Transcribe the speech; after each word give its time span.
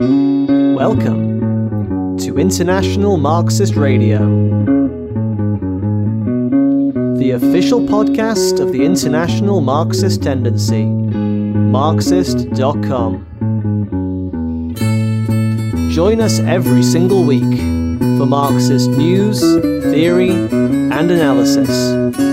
Welcome 0.00 1.40
to 2.18 2.38
International 2.38 3.16
Marxist 3.16 3.74
Radio, 3.74 4.20
the 7.16 7.32
official 7.32 7.80
podcast 7.80 8.60
of 8.60 8.70
the 8.70 8.84
International 8.84 9.60
Marxist 9.60 10.22
Tendency, 10.22 10.84
Marxist.com. 10.84 12.36
Join 15.90 16.20
us 16.20 16.38
every 16.38 16.84
single 16.84 17.24
week 17.24 17.58
for 18.18 18.26
Marxist 18.26 18.90
news, 18.90 19.40
theory, 19.40 20.30
and 20.30 21.10
analysis. 21.10 22.27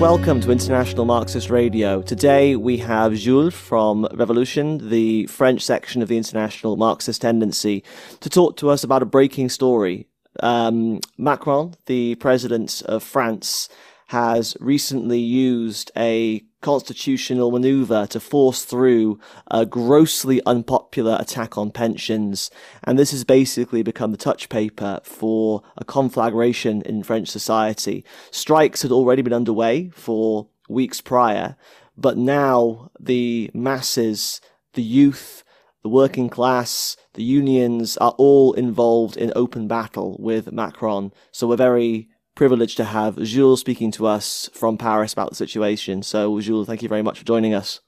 Welcome 0.00 0.40
to 0.40 0.50
International 0.50 1.04
Marxist 1.04 1.50
Radio. 1.50 2.00
Today 2.00 2.56
we 2.56 2.78
have 2.78 3.12
Jules 3.12 3.52
from 3.52 4.08
Revolution, 4.14 4.88
the 4.88 5.26
French 5.26 5.60
section 5.60 6.00
of 6.00 6.08
the 6.08 6.16
International 6.16 6.78
Marxist 6.78 7.20
Tendency, 7.20 7.84
to 8.20 8.30
talk 8.30 8.56
to 8.56 8.70
us 8.70 8.82
about 8.82 9.02
a 9.02 9.04
breaking 9.04 9.50
story. 9.50 10.06
Um, 10.42 11.00
Macron, 11.18 11.74
the 11.84 12.14
president 12.14 12.80
of 12.86 13.02
France, 13.02 13.68
has 14.10 14.56
recently 14.58 15.20
used 15.20 15.92
a 15.96 16.42
constitutional 16.62 17.52
maneuver 17.52 18.08
to 18.08 18.18
force 18.18 18.64
through 18.64 19.20
a 19.48 19.64
grossly 19.64 20.42
unpopular 20.44 21.16
attack 21.20 21.56
on 21.56 21.70
pensions. 21.70 22.50
And 22.82 22.98
this 22.98 23.12
has 23.12 23.22
basically 23.22 23.84
become 23.84 24.10
the 24.10 24.16
touch 24.16 24.48
paper 24.48 24.98
for 25.04 25.62
a 25.76 25.84
conflagration 25.84 26.82
in 26.82 27.04
French 27.04 27.28
society. 27.28 28.04
Strikes 28.32 28.82
had 28.82 28.90
already 28.90 29.22
been 29.22 29.32
underway 29.32 29.90
for 29.90 30.48
weeks 30.68 31.00
prior, 31.00 31.54
but 31.96 32.16
now 32.16 32.90
the 32.98 33.48
masses, 33.54 34.40
the 34.72 34.82
youth, 34.82 35.44
the 35.84 35.88
working 35.88 36.28
class, 36.28 36.96
the 37.14 37.22
unions 37.22 37.96
are 37.98 38.16
all 38.18 38.54
involved 38.54 39.16
in 39.16 39.32
open 39.36 39.68
battle 39.68 40.16
with 40.18 40.50
Macron. 40.50 41.12
So 41.30 41.46
we're 41.46 41.54
very 41.54 42.08
privileged 42.40 42.78
to 42.78 42.84
have 42.84 43.22
Jules 43.22 43.60
speaking 43.60 43.90
to 43.90 44.06
us 44.06 44.48
from 44.54 44.78
Paris 44.78 45.12
about 45.12 45.28
the 45.28 45.36
situation. 45.36 46.02
So, 46.02 46.40
Jules, 46.40 46.66
thank 46.66 46.80
you 46.80 46.88
very 46.88 47.02
much 47.02 47.18
for 47.18 47.24
joining 47.26 47.52
us. 47.52 47.80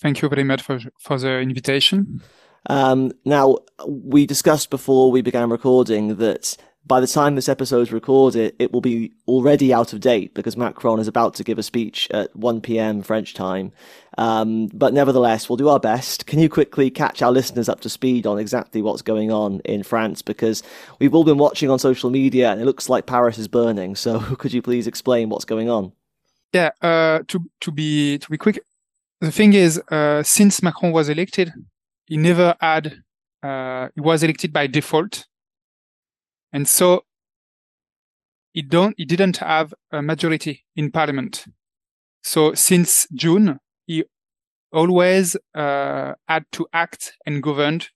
Thank 0.00 0.22
you 0.22 0.28
very 0.30 0.42
much 0.42 0.62
for, 0.62 0.80
for 0.98 1.18
the 1.18 1.38
invitation. 1.40 2.22
Um, 2.70 3.12
now, 3.26 3.58
we 3.86 4.24
discussed 4.24 4.70
before 4.70 5.10
we 5.10 5.20
began 5.20 5.50
recording 5.50 6.16
that 6.16 6.56
by 6.88 7.00
the 7.00 7.06
time 7.06 7.34
this 7.34 7.50
episode 7.50 7.82
is 7.82 7.92
recorded, 7.92 8.56
it 8.58 8.72
will 8.72 8.80
be 8.80 9.12
already 9.28 9.74
out 9.74 9.92
of 9.92 10.00
date 10.00 10.32
because 10.34 10.56
Macron 10.56 10.98
is 10.98 11.06
about 11.06 11.34
to 11.34 11.44
give 11.44 11.58
a 11.58 11.62
speech 11.62 12.08
at 12.10 12.34
1 12.34 12.62
p.m. 12.62 13.02
French 13.02 13.34
time. 13.34 13.72
Um, 14.16 14.68
but 14.68 14.94
nevertheless, 14.94 15.48
we'll 15.48 15.58
do 15.58 15.68
our 15.68 15.78
best. 15.78 16.26
Can 16.26 16.38
you 16.38 16.48
quickly 16.48 16.90
catch 16.90 17.20
our 17.20 17.30
listeners 17.30 17.68
up 17.68 17.80
to 17.80 17.90
speed 17.90 18.26
on 18.26 18.38
exactly 18.38 18.80
what's 18.80 19.02
going 19.02 19.30
on 19.30 19.60
in 19.66 19.82
France? 19.82 20.22
Because 20.22 20.62
we've 20.98 21.14
all 21.14 21.24
been 21.24 21.38
watching 21.38 21.70
on 21.70 21.78
social 21.78 22.08
media 22.08 22.50
and 22.50 22.60
it 22.60 22.64
looks 22.64 22.88
like 22.88 23.06
Paris 23.06 23.36
is 23.36 23.48
burning. 23.48 23.94
So 23.94 24.18
could 24.38 24.54
you 24.54 24.62
please 24.62 24.86
explain 24.86 25.28
what's 25.28 25.44
going 25.44 25.68
on? 25.68 25.92
Yeah, 26.54 26.70
uh, 26.80 27.20
to 27.28 27.44
to 27.60 27.70
be 27.70 28.16
to 28.18 28.30
be 28.30 28.38
quick, 28.38 28.58
the 29.20 29.30
thing 29.30 29.52
is, 29.52 29.78
uh, 29.90 30.22
since 30.22 30.62
Macron 30.62 30.92
was 30.92 31.10
elected, 31.10 31.52
he 32.06 32.16
never 32.16 32.56
had. 32.58 33.02
Uh, 33.42 33.88
he 33.94 34.00
was 34.00 34.22
elected 34.22 34.52
by 34.52 34.66
default 34.66 35.27
and 36.52 36.68
so 36.68 37.04
he 38.52 38.62
don't 38.62 38.94
he 38.96 39.04
didn't 39.04 39.38
have 39.38 39.74
a 39.92 40.02
majority 40.02 40.64
in 40.76 40.90
parliament. 40.90 41.44
So 42.22 42.54
since 42.54 43.06
June, 43.14 43.58
he 43.86 44.04
always 44.72 45.36
uh, 45.54 46.14
had 46.26 46.44
to 46.52 46.66
act 46.72 47.14
and 47.26 47.42
governed 47.42 47.88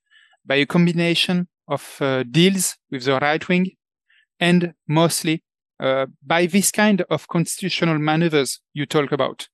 by 0.44 0.56
a 0.56 0.66
combination 0.66 1.48
of 1.68 1.96
uh, 2.00 2.22
deals 2.24 2.76
with 2.90 3.04
the 3.04 3.18
right 3.18 3.46
wing 3.48 3.72
and 4.40 4.74
mostly 4.88 5.42
uh, 5.80 6.06
by 6.24 6.46
this 6.46 6.70
kind 6.70 7.02
of 7.10 7.28
constitutional 7.28 7.98
maneuvers 7.98 8.60
you 8.72 8.86
talk 8.86 9.12
about. 9.12 9.48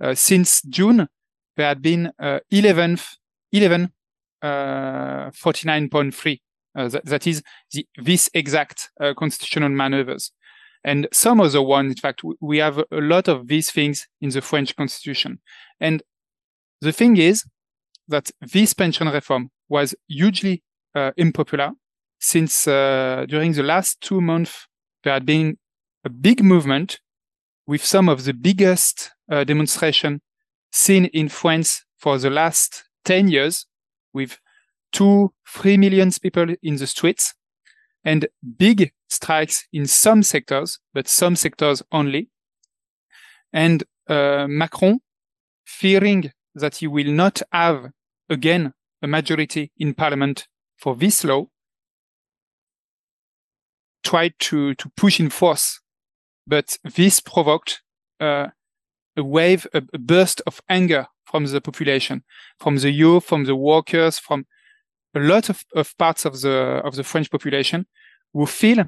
Uh, 0.00 0.14
since 0.14 0.62
June, 0.62 1.08
there 1.56 1.68
had 1.68 1.82
been 1.82 2.10
11, 2.50 2.98
11 3.52 3.92
49.3 4.42 6.32
uh, 6.32 6.36
that, 6.74 7.04
that 7.04 7.26
is 7.26 7.42
the, 7.72 7.86
this 7.96 8.30
exact 8.34 8.90
uh, 9.00 9.14
constitutional 9.14 9.68
maneuvers. 9.68 10.32
And 10.84 11.06
some 11.12 11.40
other 11.40 11.62
ones, 11.62 11.92
in 11.92 11.96
fact, 11.96 12.22
we 12.40 12.58
have 12.58 12.78
a 12.78 12.84
lot 12.90 13.28
of 13.28 13.46
these 13.46 13.70
things 13.70 14.08
in 14.20 14.30
the 14.30 14.40
French 14.40 14.74
constitution. 14.74 15.40
And 15.80 16.02
the 16.80 16.92
thing 16.92 17.16
is 17.16 17.44
that 18.08 18.30
this 18.40 18.74
pension 18.74 19.08
reform 19.08 19.50
was 19.68 19.94
hugely 20.08 20.62
uh, 20.94 21.12
unpopular 21.18 21.72
since 22.22 22.68
uh, 22.68 23.26
during 23.28 23.52
the 23.52 23.64
last 23.64 24.00
two 24.00 24.20
months, 24.20 24.68
there 25.02 25.12
had 25.12 25.26
been 25.26 25.58
a 26.04 26.08
big 26.08 26.42
movement 26.42 27.00
with 27.66 27.84
some 27.84 28.08
of 28.08 28.24
the 28.24 28.32
biggest 28.32 29.10
uh, 29.30 29.42
demonstration 29.42 30.20
seen 30.70 31.06
in 31.06 31.28
France 31.28 31.84
for 31.98 32.18
the 32.18 32.30
last 32.30 32.84
10 33.04 33.28
years 33.28 33.66
with 34.14 34.38
two, 34.92 35.32
three 35.48 35.76
million 35.76 36.10
people 36.22 36.54
in 36.62 36.76
the 36.76 36.86
streets 36.86 37.34
and 38.04 38.28
big 38.58 38.92
strikes 39.08 39.66
in 39.72 39.86
some 39.86 40.22
sectors, 40.22 40.78
but 40.92 41.08
some 41.08 41.36
sectors 41.36 41.82
only. 41.92 42.28
And 43.52 43.84
uh, 44.08 44.46
Macron, 44.48 45.00
fearing 45.64 46.32
that 46.54 46.76
he 46.76 46.86
will 46.86 47.10
not 47.12 47.42
have 47.52 47.90
again 48.28 48.72
a 49.02 49.06
majority 49.06 49.72
in 49.78 49.94
parliament 49.94 50.46
for 50.76 50.96
this 50.96 51.24
law, 51.24 51.46
tried 54.02 54.34
to, 54.38 54.74
to 54.74 54.90
push 54.96 55.20
in 55.20 55.30
force. 55.30 55.80
But 56.46 56.76
this 56.82 57.20
provoked 57.20 57.82
uh, 58.20 58.48
a 59.16 59.22
wave, 59.22 59.66
a 59.72 59.80
burst 59.80 60.42
of 60.46 60.60
anger 60.68 61.06
from 61.24 61.46
the 61.46 61.60
population, 61.60 62.24
from 62.58 62.76
the 62.76 62.90
youth, 62.90 63.24
from 63.24 63.44
the 63.44 63.54
workers, 63.54 64.18
from 64.18 64.46
a 65.14 65.20
lot 65.20 65.48
of, 65.48 65.64
of 65.74 65.96
parts 65.98 66.24
of 66.24 66.40
the 66.40 66.80
of 66.84 66.94
the 66.96 67.04
French 67.04 67.30
population 67.30 67.86
who 68.32 68.46
feel 68.46 68.84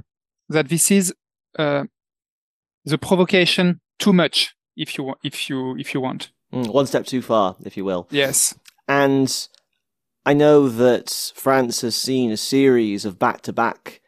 that 0.49 0.69
this 0.69 0.91
is 0.91 1.15
uh, 1.59 1.85
the 2.85 2.99
provocation 2.99 3.81
too 3.99 4.12
much, 4.12 4.55
if 4.77 4.97
you 4.97 5.15
if 5.23 5.49
you 5.49 5.77
if 5.77 5.95
you 5.95 6.01
want. 6.01 6.31
Mm, 6.53 6.73
one 6.73 6.87
step 6.87 7.07
too 7.07 7.23
far, 7.23 7.57
if 7.65 7.77
you 7.77 7.85
will. 7.85 8.07
Yes. 8.11 8.55
And 8.87 9.49
I 10.25 10.35
know 10.35 10.69
that 10.69 11.33
France 11.35 11.81
has 11.81 11.97
seen 11.97 12.31
a 12.31 12.37
series 12.37 13.05
of 13.05 13.19
back 13.19 13.41
to 13.43 13.53
back 13.53 14.01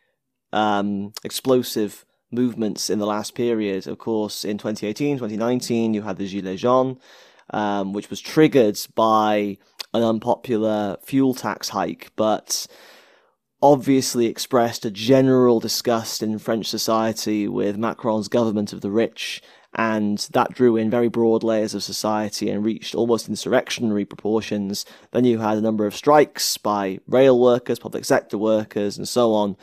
explosive 1.25 2.07
movements 2.31 2.89
in 2.91 2.99
the 2.99 3.07
last 3.07 3.35
period. 3.35 3.87
Of 3.87 3.99
course, 3.99 4.45
in 4.45 4.59
2018, 4.59 5.17
2019, 5.19 5.95
you 5.95 6.03
had 6.03 6.17
the 6.17 6.27
Gilets 6.27 6.59
jaunes, 6.59 6.99
um, 7.51 7.93
which 7.93 8.11
was 8.11 8.21
triggered 8.21 8.79
by 8.95 9.59
an 9.97 10.03
unpopular 10.03 10.97
fuel 11.03 11.35
tax 11.35 11.71
hike, 11.71 12.13
but 12.17 12.67
obviously 13.63 14.27
expressed 14.27 14.85
a 14.85 14.91
general 14.91 15.61
disgust 15.61 16.23
in 16.23 16.39
French 16.39 16.67
society 16.67 17.49
with 17.49 17.79
Macron's 17.79 18.29
government 18.29 18.73
of 18.73 18.81
the 18.81 18.91
rich, 18.91 19.43
and 19.75 20.19
that 20.33 20.53
drew 20.53 20.77
in 20.77 20.91
very 20.91 21.09
broad 21.09 21.43
layers 21.43 21.75
of 21.75 21.83
society 21.83 22.51
and 22.51 22.65
reached 22.65 22.95
almost 22.95 23.29
insurrectionary 23.29 24.05
proportions. 24.05 24.85
Then 25.13 25.25
you 25.25 25.39
had 25.39 25.59
a 25.59 25.63
number 25.63 25.87
of 25.87 25.97
strikes 25.97 26.57
by 26.57 27.01
rail 27.07 27.39
workers, 27.39 27.79
public 27.79 28.05
sector 28.05 28.39
workers, 28.39 28.97
and 28.97 29.09
so 29.09 29.35
on. 29.35 29.57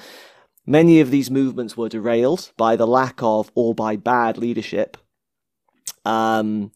Many 0.66 1.00
of 1.00 1.12
these 1.12 1.32
movements 1.32 1.76
were 1.76 1.90
derailed 1.90 2.52
by 2.58 2.76
the 2.76 2.88
lack 2.88 3.22
of 3.22 3.52
or 3.56 3.74
by 3.76 3.96
bad 3.96 4.38
leadership. 4.38 4.98
Um, 6.06 6.72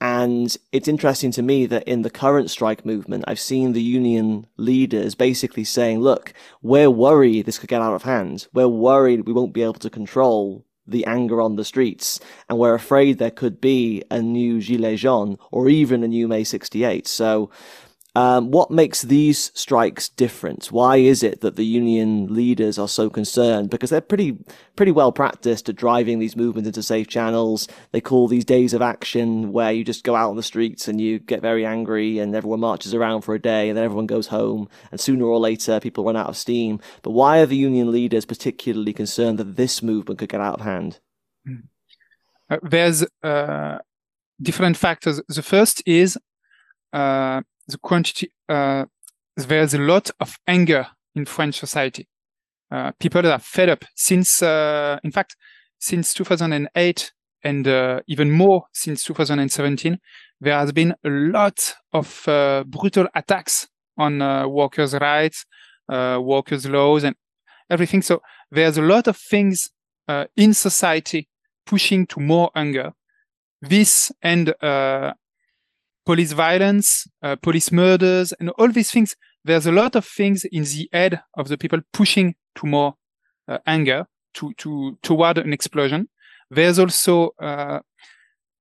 and 0.00 0.56
it's 0.70 0.86
interesting 0.86 1.32
to 1.32 1.42
me 1.42 1.66
that 1.66 1.82
in 1.84 2.02
the 2.02 2.10
current 2.10 2.50
strike 2.50 2.86
movement, 2.86 3.24
I've 3.26 3.40
seen 3.40 3.72
the 3.72 3.82
union 3.82 4.46
leaders 4.56 5.14
basically 5.14 5.64
saying, 5.64 6.00
look, 6.00 6.32
we're 6.62 6.90
worried 6.90 7.46
this 7.46 7.58
could 7.58 7.68
get 7.68 7.82
out 7.82 7.94
of 7.94 8.04
hand. 8.04 8.46
We're 8.52 8.68
worried 8.68 9.26
we 9.26 9.32
won't 9.32 9.52
be 9.52 9.62
able 9.62 9.74
to 9.74 9.90
control 9.90 10.64
the 10.86 11.04
anger 11.04 11.40
on 11.40 11.56
the 11.56 11.64
streets. 11.64 12.20
And 12.48 12.58
we're 12.58 12.74
afraid 12.74 13.18
there 13.18 13.30
could 13.30 13.60
be 13.60 14.02
a 14.10 14.22
new 14.22 14.58
Gilets 14.58 14.98
jaunes 14.98 15.38
or 15.50 15.68
even 15.68 16.02
a 16.02 16.08
new 16.08 16.28
May 16.28 16.44
68. 16.44 17.06
So 17.06 17.50
um, 18.18 18.50
what 18.50 18.72
makes 18.72 19.02
these 19.02 19.52
strikes 19.54 20.08
different? 20.08 20.72
Why 20.72 20.96
is 20.96 21.22
it 21.22 21.40
that 21.42 21.54
the 21.54 21.64
union 21.64 22.34
leaders 22.34 22.76
are 22.76 22.88
so 22.88 23.08
concerned? 23.08 23.70
Because 23.70 23.90
they're 23.90 24.00
pretty 24.00 24.36
pretty 24.74 24.90
well 24.90 25.12
practiced 25.12 25.68
at 25.68 25.76
driving 25.76 26.18
these 26.18 26.34
movements 26.34 26.66
into 26.66 26.82
safe 26.82 27.06
channels. 27.06 27.68
They 27.92 28.00
call 28.00 28.26
these 28.26 28.44
days 28.44 28.74
of 28.74 28.82
action 28.82 29.52
where 29.52 29.70
you 29.70 29.84
just 29.84 30.02
go 30.02 30.16
out 30.16 30.30
on 30.30 30.36
the 30.36 30.42
streets 30.42 30.88
and 30.88 31.00
you 31.00 31.20
get 31.20 31.42
very 31.42 31.64
angry 31.64 32.18
and 32.18 32.34
everyone 32.34 32.58
marches 32.58 32.92
around 32.92 33.22
for 33.22 33.36
a 33.36 33.40
day 33.40 33.68
and 33.68 33.78
then 33.78 33.84
everyone 33.84 34.06
goes 34.06 34.26
home 34.26 34.68
and 34.90 35.00
sooner 35.00 35.24
or 35.24 35.38
later 35.38 35.78
people 35.78 36.02
run 36.02 36.16
out 36.16 36.28
of 36.28 36.36
steam. 36.36 36.80
But 37.02 37.12
why 37.12 37.38
are 37.38 37.46
the 37.46 37.54
union 37.54 37.92
leaders 37.92 38.24
particularly 38.24 38.92
concerned 38.92 39.38
that 39.38 39.54
this 39.54 39.80
movement 39.80 40.18
could 40.18 40.28
get 40.28 40.40
out 40.40 40.58
of 40.58 40.66
hand? 40.66 40.98
Uh, 42.50 42.56
there's 42.64 43.04
uh, 43.22 43.78
different 44.42 44.76
factors. 44.76 45.22
The 45.28 45.42
first 45.42 45.84
is 45.86 46.18
uh, 46.92 47.42
the 47.68 47.78
quantity. 47.78 48.32
Uh, 48.48 48.86
there's 49.36 49.74
a 49.74 49.78
lot 49.78 50.10
of 50.20 50.36
anger 50.46 50.86
in 51.14 51.24
French 51.24 51.58
society. 51.58 52.08
Uh, 52.70 52.92
people 52.98 53.26
are 53.26 53.38
fed 53.38 53.68
up 53.68 53.84
since, 53.94 54.42
uh, 54.42 54.98
in 55.04 55.10
fact, 55.10 55.36
since 55.78 56.12
2008 56.12 57.12
and 57.44 58.02
even 58.08 58.30
more 58.30 58.64
since 58.72 59.04
2017. 59.04 59.98
There 60.40 60.58
has 60.58 60.72
been 60.72 60.94
a 61.04 61.08
lot 61.08 61.76
of 61.92 62.22
brutal 62.66 63.06
attacks 63.14 63.68
on 63.96 64.18
workers' 64.52 64.94
rights, 64.94 65.46
workers' 65.88 66.66
laws, 66.66 67.04
and 67.04 67.14
everything. 67.70 68.02
So 68.02 68.20
there's 68.50 68.76
a 68.76 68.82
lot 68.82 69.06
of 69.06 69.16
things 69.16 69.70
in 70.36 70.52
society 70.52 71.28
pushing 71.64 72.06
to 72.08 72.20
more 72.20 72.50
anger. 72.56 72.92
This 73.60 74.10
and 74.20 74.52
uh, 74.62 75.12
police 76.08 76.32
violence, 76.32 77.06
uh, 77.22 77.36
police 77.36 77.70
murders, 77.70 78.32
and 78.40 78.48
all 78.58 78.72
these 78.72 78.90
things. 78.90 79.14
There's 79.44 79.66
a 79.66 79.72
lot 79.72 79.94
of 79.94 80.06
things 80.06 80.42
in 80.50 80.62
the 80.64 80.88
head 80.90 81.20
of 81.36 81.48
the 81.48 81.58
people 81.58 81.80
pushing 81.92 82.34
to 82.56 82.66
more 82.66 82.94
uh, 83.46 83.58
anger, 83.66 84.06
to 84.36 84.54
to 84.62 84.98
toward 85.02 85.36
an 85.36 85.52
explosion. 85.52 86.08
There's 86.50 86.78
also 86.78 87.32
uh, 87.48 87.80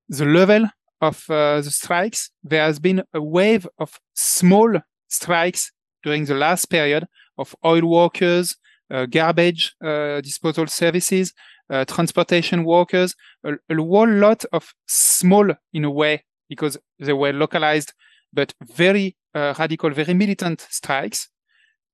the 0.09 0.25
level 0.25 0.63
of 0.99 1.23
uh, 1.29 1.61
the 1.61 1.71
strikes. 1.71 2.31
There 2.43 2.65
has 2.65 2.79
been 2.79 3.03
a 3.13 3.21
wave 3.21 3.65
of 3.79 3.97
small 4.13 4.81
strikes 5.07 5.71
during 6.03 6.25
the 6.25 6.35
last 6.35 6.65
period 6.65 7.07
of 7.37 7.55
oil 7.63 7.85
workers, 7.99 8.57
uh, 8.93 9.05
garbage 9.05 9.73
disposal 10.21 10.67
services, 10.67 11.33
uh, 11.69 11.85
transportation 11.85 12.65
workers, 12.65 13.15
a, 13.45 13.53
a 13.69 13.75
whole 13.75 14.13
lot 14.25 14.43
of 14.51 14.73
small, 14.87 15.47
in 15.71 15.85
a 15.85 15.91
way, 15.91 16.23
because 16.49 16.77
they 16.99 17.13
were 17.13 17.33
localized, 17.33 17.93
but 18.33 18.53
very 18.61 19.15
uh, 19.33 19.53
radical, 19.57 19.89
very 19.91 20.13
militant 20.13 20.65
strikes, 20.69 21.29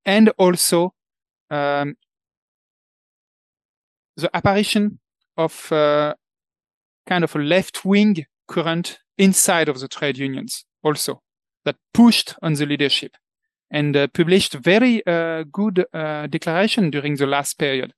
and 0.05 0.29
also 0.37 0.93
um, 1.49 1.95
the 4.17 4.29
apparition 4.33 4.99
of 5.37 5.71
uh, 5.71 6.13
kind 7.07 7.23
of 7.23 7.35
a 7.35 7.39
left-wing 7.39 8.25
current 8.47 8.99
inside 9.17 9.69
of 9.69 9.79
the 9.79 9.87
trade 9.87 10.17
unions, 10.17 10.65
also 10.83 11.21
that 11.65 11.75
pushed 11.93 12.35
on 12.41 12.53
the 12.53 12.65
leadership 12.65 13.15
and 13.71 13.95
uh, 13.95 14.07
published 14.07 14.53
very 14.53 15.05
uh, 15.07 15.43
good 15.51 15.85
uh, 15.93 16.27
declaration 16.27 16.89
during 16.91 17.15
the 17.15 17.25
last 17.25 17.57
period 17.57 17.93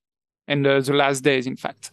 and 0.48 0.66
uh, 0.66 0.80
the 0.80 0.94
last 0.94 1.22
days, 1.22 1.46
in 1.48 1.56
fact. 1.56 1.92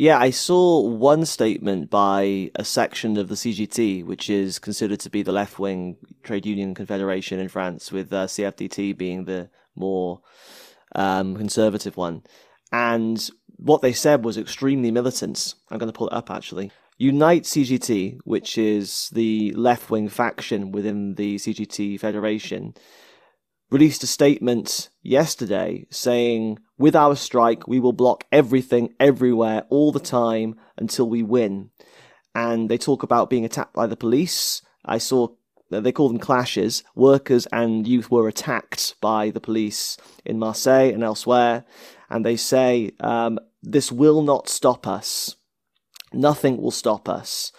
Yeah, 0.00 0.18
I 0.18 0.30
saw 0.30 0.80
one 0.80 1.26
statement 1.26 1.90
by 1.90 2.50
a 2.54 2.64
section 2.64 3.18
of 3.18 3.28
the 3.28 3.34
CGT, 3.34 4.02
which 4.02 4.30
is 4.30 4.58
considered 4.58 4.98
to 5.00 5.10
be 5.10 5.22
the 5.22 5.30
left 5.30 5.58
wing 5.58 5.98
trade 6.22 6.46
union 6.46 6.74
confederation 6.74 7.38
in 7.38 7.48
France, 7.48 7.92
with 7.92 8.10
uh, 8.10 8.26
CFDT 8.26 8.96
being 8.96 9.26
the 9.26 9.50
more 9.76 10.22
um, 10.94 11.36
conservative 11.36 11.98
one. 11.98 12.22
And 12.72 13.28
what 13.58 13.82
they 13.82 13.92
said 13.92 14.24
was 14.24 14.38
extremely 14.38 14.90
militant. 14.90 15.54
I'm 15.70 15.76
going 15.76 15.92
to 15.92 15.98
pull 15.98 16.08
it 16.08 16.14
up 16.14 16.30
actually. 16.30 16.70
Unite 16.96 17.42
CGT, 17.42 18.20
which 18.24 18.56
is 18.56 19.10
the 19.12 19.52
left 19.52 19.90
wing 19.90 20.08
faction 20.08 20.72
within 20.72 21.16
the 21.16 21.36
CGT 21.36 22.00
Federation, 22.00 22.72
released 23.70 24.02
a 24.02 24.06
statement 24.06 24.88
yesterday 25.02 25.86
saying, 25.90 26.58
with 26.78 26.96
our 26.96 27.14
strike, 27.14 27.68
we 27.68 27.80
will 27.80 27.92
block 27.92 28.24
everything, 28.32 28.94
everywhere, 28.98 29.64
all 29.68 29.92
the 29.92 30.00
time 30.00 30.56
until 30.76 31.08
we 31.08 31.22
win. 31.22 31.70
And 32.34 32.68
they 32.68 32.78
talk 32.78 33.02
about 33.02 33.30
being 33.30 33.44
attacked 33.44 33.74
by 33.74 33.86
the 33.86 33.96
police. 33.96 34.62
I 34.84 34.98
saw 34.98 35.28
they 35.70 35.92
call 35.92 36.08
them 36.08 36.18
clashes. 36.18 36.82
Workers 36.96 37.46
and 37.52 37.86
youth 37.86 38.10
were 38.10 38.26
attacked 38.26 38.94
by 39.00 39.30
the 39.30 39.40
police 39.40 39.96
in 40.24 40.38
Marseille 40.38 40.92
and 40.92 41.04
elsewhere. 41.04 41.64
And 42.08 42.26
they 42.26 42.36
say, 42.36 42.90
um, 42.98 43.38
this 43.62 43.92
will 43.92 44.22
not 44.22 44.48
stop 44.48 44.86
us. 44.86 45.36
Nothing 46.12 46.60
will 46.60 46.72
stop 46.72 47.08
us. 47.08 47.52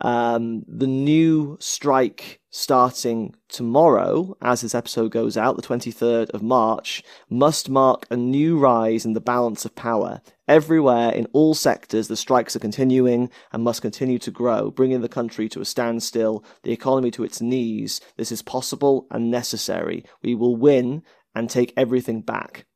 Um, 0.00 0.64
the 0.66 0.86
new 0.86 1.56
strike 1.60 2.40
starting 2.50 3.34
tomorrow, 3.48 4.36
as 4.40 4.60
this 4.60 4.74
episode 4.74 5.10
goes 5.10 5.36
out, 5.36 5.56
the 5.56 5.62
23rd 5.62 6.30
of 6.30 6.42
March, 6.42 7.02
must 7.28 7.68
mark 7.68 8.06
a 8.10 8.16
new 8.16 8.58
rise 8.58 9.04
in 9.04 9.12
the 9.12 9.20
balance 9.20 9.64
of 9.64 9.74
power. 9.74 10.20
Everywhere, 10.46 11.10
in 11.10 11.26
all 11.32 11.54
sectors, 11.54 12.08
the 12.08 12.16
strikes 12.16 12.54
are 12.54 12.60
continuing 12.60 13.30
and 13.52 13.62
must 13.62 13.82
continue 13.82 14.18
to 14.18 14.30
grow, 14.30 14.70
bringing 14.70 15.00
the 15.00 15.08
country 15.08 15.48
to 15.48 15.60
a 15.60 15.64
standstill, 15.64 16.44
the 16.64 16.72
economy 16.72 17.10
to 17.12 17.24
its 17.24 17.40
knees. 17.40 18.00
This 18.16 18.32
is 18.32 18.42
possible 18.42 19.06
and 19.10 19.30
necessary. 19.30 20.04
We 20.22 20.34
will 20.34 20.56
win 20.56 21.02
and 21.34 21.48
take 21.48 21.72
everything 21.76 22.20
back. 22.20 22.66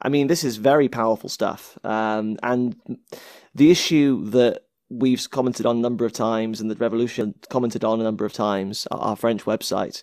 I 0.00 0.08
mean, 0.08 0.26
this 0.26 0.44
is 0.44 0.58
very 0.58 0.88
powerful 0.88 1.30
stuff. 1.30 1.78
Um, 1.82 2.36
and 2.42 2.76
the 3.54 3.70
issue 3.70 4.24
that 4.30 4.65
we've 4.88 5.28
commented 5.30 5.66
on 5.66 5.78
a 5.78 5.80
number 5.80 6.04
of 6.04 6.12
times, 6.12 6.60
and 6.60 6.70
the 6.70 6.76
Revolution 6.76 7.34
commented 7.50 7.84
on 7.84 8.00
a 8.00 8.04
number 8.04 8.24
of 8.24 8.32
times, 8.32 8.86
our 8.90 9.16
French 9.16 9.44
website, 9.44 10.02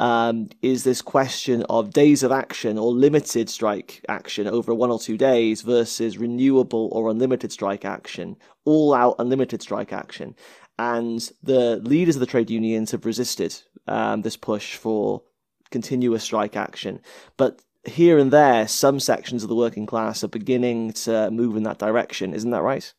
um, 0.00 0.48
is 0.62 0.82
this 0.82 1.02
question 1.02 1.62
of 1.68 1.92
days 1.92 2.22
of 2.22 2.32
action 2.32 2.78
or 2.78 2.90
limited 2.90 3.50
strike 3.50 4.02
action 4.08 4.46
over 4.46 4.74
one 4.74 4.90
or 4.90 4.98
two 4.98 5.18
days 5.18 5.60
versus 5.60 6.16
renewable 6.16 6.88
or 6.92 7.10
unlimited 7.10 7.52
strike 7.52 7.84
action, 7.84 8.36
all 8.64 8.94
out 8.94 9.16
unlimited 9.18 9.60
strike 9.60 9.92
action. 9.92 10.34
And 10.78 11.30
the 11.42 11.76
leaders 11.76 12.16
of 12.16 12.20
the 12.20 12.26
trade 12.26 12.48
unions 12.48 12.90
have 12.92 13.04
resisted 13.04 13.54
um, 13.86 14.22
this 14.22 14.38
push 14.38 14.76
for 14.76 15.22
continuous 15.70 16.24
strike 16.24 16.56
action. 16.56 17.00
But 17.36 17.60
here 17.84 18.18
and 18.18 18.30
there, 18.30 18.66
some 18.66 19.00
sections 19.00 19.42
of 19.42 19.50
the 19.50 19.54
working 19.54 19.84
class 19.84 20.24
are 20.24 20.28
beginning 20.28 20.92
to 20.92 21.30
move 21.30 21.56
in 21.56 21.64
that 21.64 21.78
direction. 21.78 22.32
Isn't 22.32 22.50
that 22.52 22.62
right? 22.62 22.92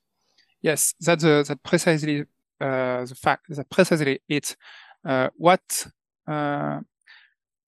Yes, 0.62 0.94
that's 1.00 1.24
uh, 1.24 1.44
that 1.48 1.63
precisely 1.63 2.22
uh, 2.60 3.06
the 3.06 3.16
fact. 3.16 3.46
That 3.50 3.69
precisely 3.69 4.19
it. 4.30 4.56
Uh, 5.04 5.30
what 5.36 5.88
uh, 6.28 6.81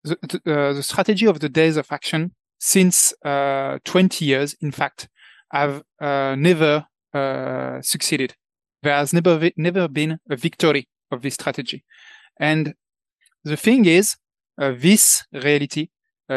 the 0.04 0.18
the, 0.22 0.74
the, 0.76 0.84
strategy 0.84 1.26
of 1.26 1.40
the 1.40 1.50
days 1.50 1.78
of 1.78 1.92
action 1.92 2.36
since 2.60 3.14
uh, 3.26 3.80
20 3.84 4.24
years, 4.24 4.56
in 4.62 4.72
fact, 4.72 5.10
have 5.52 5.84
uh, 6.00 6.36
never 6.38 6.86
succeeded. 7.82 8.36
There 8.84 8.96
has 8.96 9.14
never 9.14 9.50
never 9.58 9.88
been 9.88 10.20
a 10.30 10.36
victory 10.36 10.88
of 11.12 11.22
this 11.22 11.34
strategy, 11.34 11.84
and 12.40 12.76
the 13.44 13.58
thing 13.58 13.86
is, 13.86 14.18
this 14.58 15.24
reality 15.32 15.90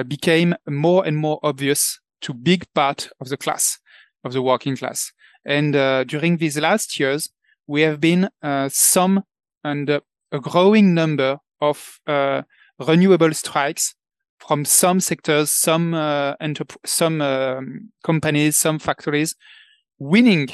became 0.09 0.55
more 0.67 1.05
and 1.05 1.17
more 1.17 1.39
obvious 1.43 2.01
to 2.23 2.33
big 2.33 2.65
part 2.75 3.09
of 3.21 3.29
the 3.29 3.37
class, 3.37 3.79
of 4.25 4.33
the 4.33 4.43
working 4.43 4.77
class. 4.77 5.13
And 5.47 5.77
uh, 5.77 6.05
during 6.05 6.39
these 6.39 6.59
last 6.59 6.99
years, 6.99 7.31
we 7.67 7.83
have 7.83 8.01
been 8.01 8.29
uh, 8.43 8.69
some 8.71 9.23
and 9.63 9.89
uh, 9.89 10.01
a 10.33 10.41
growing 10.41 10.93
number 10.93 11.39
of 11.61 12.01
renewable 12.79 13.33
strikes 13.33 13.95
from 14.39 14.65
some 14.65 15.01
sectors, 15.01 15.51
some 15.51 15.95
some 16.85 17.21
um, 17.23 17.93
companies, 18.05 18.59
some 18.59 18.79
factories, 18.79 19.35
winning, 19.99 20.49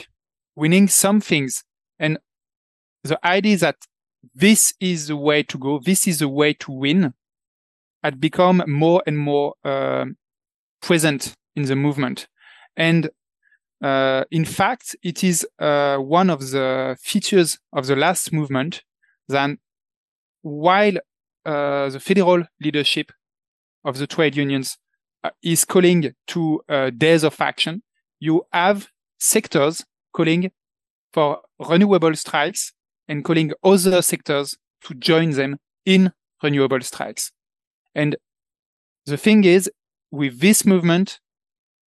winning 0.54 0.88
some 0.88 1.20
things. 1.20 1.64
And 1.98 2.18
the 3.02 3.18
idea 3.26 3.56
that 3.58 3.76
this 4.34 4.72
is 4.78 5.08
the 5.08 5.16
way 5.16 5.42
to 5.42 5.58
go, 5.58 5.80
this 5.80 6.06
is 6.06 6.20
the 6.20 6.28
way 6.28 6.52
to 6.54 6.70
win, 6.70 7.14
had 8.02 8.20
become 8.20 8.62
more 8.66 9.02
and 9.06 9.18
more 9.18 9.54
uh, 9.64 10.04
present 10.80 11.34
in 11.56 11.64
the 11.64 11.76
movement. 11.76 12.28
And 12.76 13.10
uh, 13.82 14.24
in 14.30 14.44
fact, 14.44 14.94
it 15.02 15.24
is 15.24 15.46
uh, 15.58 15.96
one 15.96 16.30
of 16.30 16.50
the 16.50 16.96
features 17.00 17.58
of 17.72 17.86
the 17.86 17.96
last 17.96 18.32
movement 18.32 18.82
that 19.28 19.50
while 20.42 20.96
uh, 21.44 21.88
the 21.88 22.00
federal 22.00 22.44
leadership 22.60 23.10
of 23.84 23.98
the 23.98 24.06
trade 24.06 24.36
unions 24.36 24.78
uh, 25.24 25.30
is 25.42 25.64
calling 25.64 26.12
to 26.28 26.62
uh, 26.68 26.90
days 26.90 27.24
of 27.24 27.40
action, 27.40 27.82
you 28.20 28.42
have 28.52 28.88
sectors 29.18 29.84
calling 30.12 30.52
for 31.12 31.40
renewable 31.58 32.14
strikes 32.14 32.72
and 33.08 33.24
calling 33.24 33.52
other 33.64 34.00
sectors 34.00 34.56
to 34.84 34.94
join 34.94 35.30
them 35.30 35.58
in 35.84 36.12
renewable 36.42 36.80
strikes. 36.80 37.32
And 37.94 38.16
the 39.06 39.16
thing 39.16 39.42
is, 39.42 39.70
with 40.12 40.40
this 40.40 40.64
movement, 40.64 41.18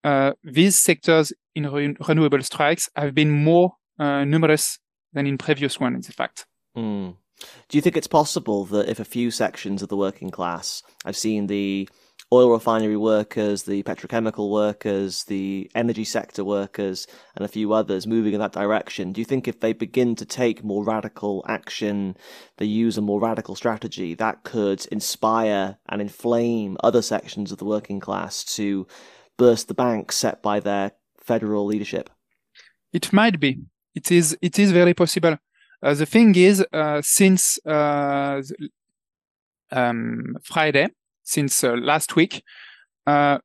uh, 0.04 0.34
these 0.44 0.76
sectors 0.76 1.34
in 1.56 1.72
re- 1.72 1.96
renewable 2.08 2.42
strikes 2.42 2.90
have 2.96 3.16
been 3.16 3.32
more 3.32 3.74
uh, 4.00 4.24
numerous 4.26 4.80
than 5.14 5.28
in 5.28 5.38
previous 5.38 5.80
ones, 5.80 6.08
in 6.08 6.14
fact. 6.14 6.46
Mm. 6.78 7.16
Do 7.70 7.78
you 7.78 7.82
think 7.82 7.98
it's 7.98 8.08
possible 8.08 8.66
that 8.66 8.90
if 8.90 9.00
a 9.00 9.06
few 9.06 9.32
sections 9.32 9.82
of 9.82 9.90
the 9.90 9.98
working 9.98 10.30
class, 10.30 10.82
I've 11.06 11.18
seen 11.18 11.48
the 11.48 11.90
oil 12.32 12.52
refinery 12.52 12.98
workers, 12.98 13.64
the 13.64 13.84
petrochemical 13.84 14.50
workers, 14.50 15.26
the 15.26 15.70
energy 15.76 16.04
sector 16.04 16.44
workers, 16.44 17.06
and 17.36 17.46
a 17.46 17.50
few 17.50 17.74
others 17.74 18.08
moving 18.08 18.34
in 18.34 18.40
that 18.40 18.54
direction. 18.54 19.12
Do 19.12 19.22
you 19.22 19.26
think 19.26 19.48
if 19.48 19.60
they 19.60 19.74
begin 19.74 20.16
to 20.16 20.26
take 20.26 20.64
more 20.64 20.84
radical 20.84 21.46
action, 21.48 22.18
they 22.58 22.66
use 22.66 22.98
a 22.98 23.02
more 23.02 23.20
radical 23.20 23.56
strategy, 23.56 24.16
that 24.16 24.44
could 24.44 24.86
inspire 24.88 25.78
and 25.90 26.02
inflame 26.02 26.78
other 26.84 27.02
sections 27.02 27.52
of 27.52 27.60
the 27.60 27.66
working 27.66 28.00
class 28.00 28.44
to 28.56 28.88
burst 29.38 29.68
the 29.68 29.74
bank 29.74 30.12
set 30.12 30.42
by 30.42 30.60
their 30.60 30.92
federal 31.20 31.66
leadership? 31.66 32.10
It 32.92 33.12
might 33.12 33.40
be. 33.40 33.60
It 33.96 34.12
is. 34.12 34.38
It 34.42 34.60
is 34.60 34.72
very 34.72 34.94
possible. 34.94 35.38
Uh, 35.82 35.94
the 35.94 36.06
thing 36.06 36.36
is, 36.36 36.66
uh, 36.72 37.02
since 37.04 37.60
uh, 37.66 38.42
um, 39.72 40.38
Friday, 40.44 40.88
since 41.24 41.64
uh, 41.64 41.74
last 41.74 42.16
week, 42.16 42.44
uh, 43.06 43.40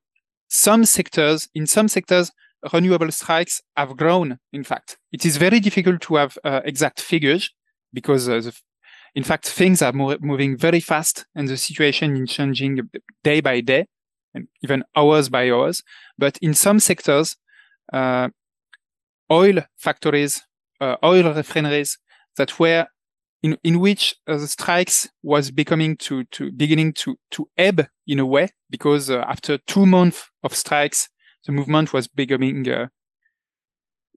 some 0.48 0.84
sectors, 0.84 1.48
in 1.54 1.66
some 1.66 1.88
sectors, 1.88 2.30
renewable 2.72 3.10
strikes 3.10 3.60
have 3.76 3.96
grown. 3.96 4.38
In 4.52 4.64
fact, 4.64 4.98
it 5.12 5.24
is 5.24 5.36
very 5.36 5.60
difficult 5.60 6.00
to 6.02 6.16
have 6.16 6.38
uh, 6.44 6.60
exact 6.64 7.00
figures 7.00 7.50
because, 7.92 8.26
the, 8.26 8.56
in 9.14 9.24
fact, 9.24 9.48
things 9.48 9.82
are 9.82 9.92
mo- 9.92 10.18
moving 10.20 10.56
very 10.56 10.80
fast 10.80 11.26
and 11.34 11.48
the 11.48 11.56
situation 11.56 12.16
is 12.16 12.30
changing 12.30 12.88
day 13.24 13.40
by 13.40 13.60
day 13.60 13.86
and 14.34 14.48
even 14.62 14.84
hours 14.96 15.28
by 15.28 15.50
hours. 15.50 15.82
But 16.16 16.38
in 16.42 16.54
some 16.54 16.80
sectors, 16.80 17.36
oil 17.94 19.62
factories, 19.76 20.42
oil 20.82 21.34
refineries 21.34 21.98
that 22.36 22.58
were 22.58 22.86
in, 23.42 23.56
in 23.62 23.80
which 23.80 24.16
uh, 24.26 24.36
the 24.36 24.48
strikes 24.48 25.08
was 25.22 25.50
becoming 25.50 25.96
to, 25.96 26.24
to 26.24 26.50
beginning 26.50 26.92
to, 26.94 27.16
to 27.30 27.48
ebb 27.56 27.86
in 28.06 28.18
a 28.18 28.26
way 28.26 28.48
because 28.70 29.10
uh, 29.10 29.24
after 29.28 29.58
two 29.58 29.86
months 29.86 30.30
of 30.42 30.54
strikes, 30.54 31.08
the 31.46 31.52
movement 31.52 31.92
was 31.92 32.08
becoming 32.08 32.68
uh, 32.68 32.88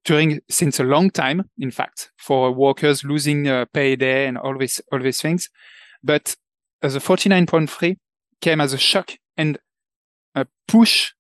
during 0.03 0.39
since 0.49 0.79
a 0.79 0.83
long 0.83 1.11
time, 1.11 1.49
in 1.59 1.69
fact, 1.69 2.11
for 2.17 2.51
workers 2.51 3.03
losing 3.03 3.47
uh, 3.47 3.65
payday 3.73 4.27
and 4.27 4.37
all 4.37 4.57
these 4.57 4.81
all 4.91 4.99
these 4.99 5.21
things. 5.21 5.49
But 6.03 6.35
uh, 6.81 6.89
the 6.89 6.99
49.3 6.99 7.97
came 8.41 8.59
as 8.59 8.73
a 8.73 8.79
shock 8.79 9.11
and 9.37 9.59
a 10.35 10.45
push 10.67 11.11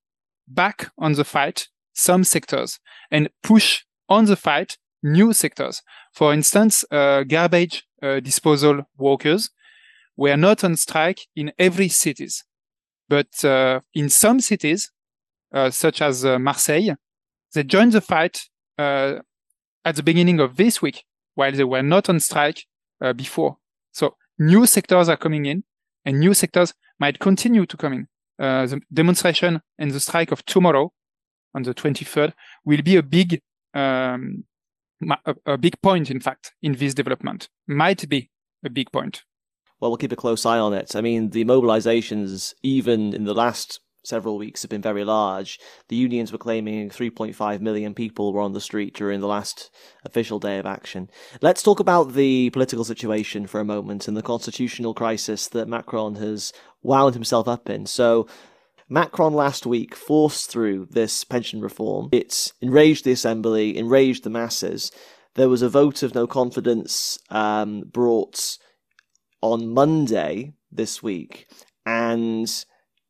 back 0.47 0.91
on 0.97 1.13
the 1.13 1.23
fight 1.23 1.67
some 1.93 2.23
sectors 2.23 2.79
and 3.09 3.29
push 3.43 3.83
on 4.09 4.25
the 4.25 4.35
fight 4.35 4.77
new 5.03 5.33
sectors. 5.33 5.81
For 6.13 6.33
instance, 6.33 6.83
uh, 6.91 7.23
garbage 7.23 7.83
uh, 8.01 8.19
disposal 8.19 8.83
workers 8.97 9.49
were 10.17 10.37
not 10.37 10.63
on 10.63 10.75
strike 10.75 11.21
in 11.35 11.51
every 11.57 11.87
cities, 11.87 12.43
but 13.07 13.43
uh, 13.43 13.81
in 13.93 14.09
some 14.09 14.39
cities, 14.39 14.91
uh, 15.53 15.69
such 15.69 16.01
as 16.01 16.25
uh, 16.25 16.39
Marseille, 16.39 16.95
they 17.53 17.63
joined 17.63 17.93
the 17.93 18.01
fight 18.01 18.41
uh, 18.77 19.15
at 19.83 19.95
the 19.95 20.03
beginning 20.03 20.39
of 20.39 20.57
this 20.57 20.81
week, 20.81 21.03
while 21.35 21.51
they 21.51 21.63
were 21.63 21.83
not 21.83 22.09
on 22.09 22.19
strike 22.19 22.65
before. 23.15 23.57
So 23.91 24.15
new 24.37 24.67
sectors 24.67 25.09
are 25.09 25.17
coming 25.17 25.45
in, 25.45 25.63
and 26.05 26.19
new 26.19 26.33
sectors 26.33 26.73
might 26.99 27.19
continue 27.19 27.65
to 27.65 27.77
come 27.77 27.93
in. 27.93 28.07
The 28.41 28.81
demonstration 28.91 29.61
and 29.77 29.91
the 29.91 29.99
strike 29.99 30.31
of 30.31 30.45
tomorrow, 30.45 30.91
on 31.53 31.63
the 31.63 31.73
23rd, 31.73 32.33
will 32.65 32.81
be 32.81 32.95
a 32.95 33.03
big 33.03 33.41
um, 33.73 34.45
a 35.45 35.57
big 35.57 35.81
point, 35.81 36.11
in 36.11 36.19
fact, 36.19 36.53
in 36.61 36.73
this 36.73 36.93
development. 36.93 37.49
Might 37.67 38.07
be 38.07 38.29
a 38.63 38.69
big 38.69 38.91
point. 38.91 39.23
Well, 39.79 39.89
we'll 39.89 39.97
keep 39.97 40.11
a 40.11 40.15
close 40.15 40.45
eye 40.45 40.59
on 40.59 40.73
it. 40.73 40.95
I 40.95 41.01
mean, 41.01 41.31
the 41.31 41.43
mobilizations, 41.45 42.53
even 42.61 43.13
in 43.15 43.23
the 43.23 43.33
last 43.33 43.79
several 44.03 44.37
weeks, 44.37 44.61
have 44.61 44.69
been 44.69 44.81
very 44.81 45.03
large. 45.03 45.59
The 45.87 45.95
unions 45.95 46.31
were 46.31 46.37
claiming 46.37 46.89
3.5 46.89 47.61
million 47.61 47.95
people 47.95 48.31
were 48.31 48.41
on 48.41 48.53
the 48.53 48.61
street 48.61 48.95
during 48.95 49.21
the 49.21 49.27
last 49.27 49.71
official 50.05 50.39
day 50.39 50.59
of 50.59 50.67
action. 50.67 51.09
Let's 51.41 51.63
talk 51.63 51.79
about 51.79 52.13
the 52.13 52.51
political 52.51 52.83
situation 52.83 53.47
for 53.47 53.59
a 53.59 53.65
moment 53.65 54.07
and 54.07 54.15
the 54.15 54.21
constitutional 54.21 54.93
crisis 54.93 55.47
that 55.47 55.67
Macron 55.67 56.15
has 56.15 56.53
wound 56.81 57.13
himself 57.13 57.47
up 57.47 57.69
in. 57.69 57.85
So, 57.85 58.27
Macron 58.89 59.33
last 59.33 59.65
week 59.65 59.95
forced 59.95 60.51
through 60.51 60.87
this 60.91 61.23
pension 61.23 61.61
reform. 61.61 62.09
It 62.11 62.51
enraged 62.59 63.05
the 63.05 63.13
assembly, 63.13 63.77
enraged 63.77 64.23
the 64.23 64.29
masses. 64.29 64.91
There 65.35 65.47
was 65.47 65.61
a 65.61 65.69
vote 65.69 66.03
of 66.03 66.13
no 66.13 66.27
confidence 66.27 67.17
um, 67.29 67.83
brought 67.89 68.57
on 69.41 69.73
Monday 69.73 70.53
this 70.69 71.01
week, 71.01 71.49
and 71.85 72.65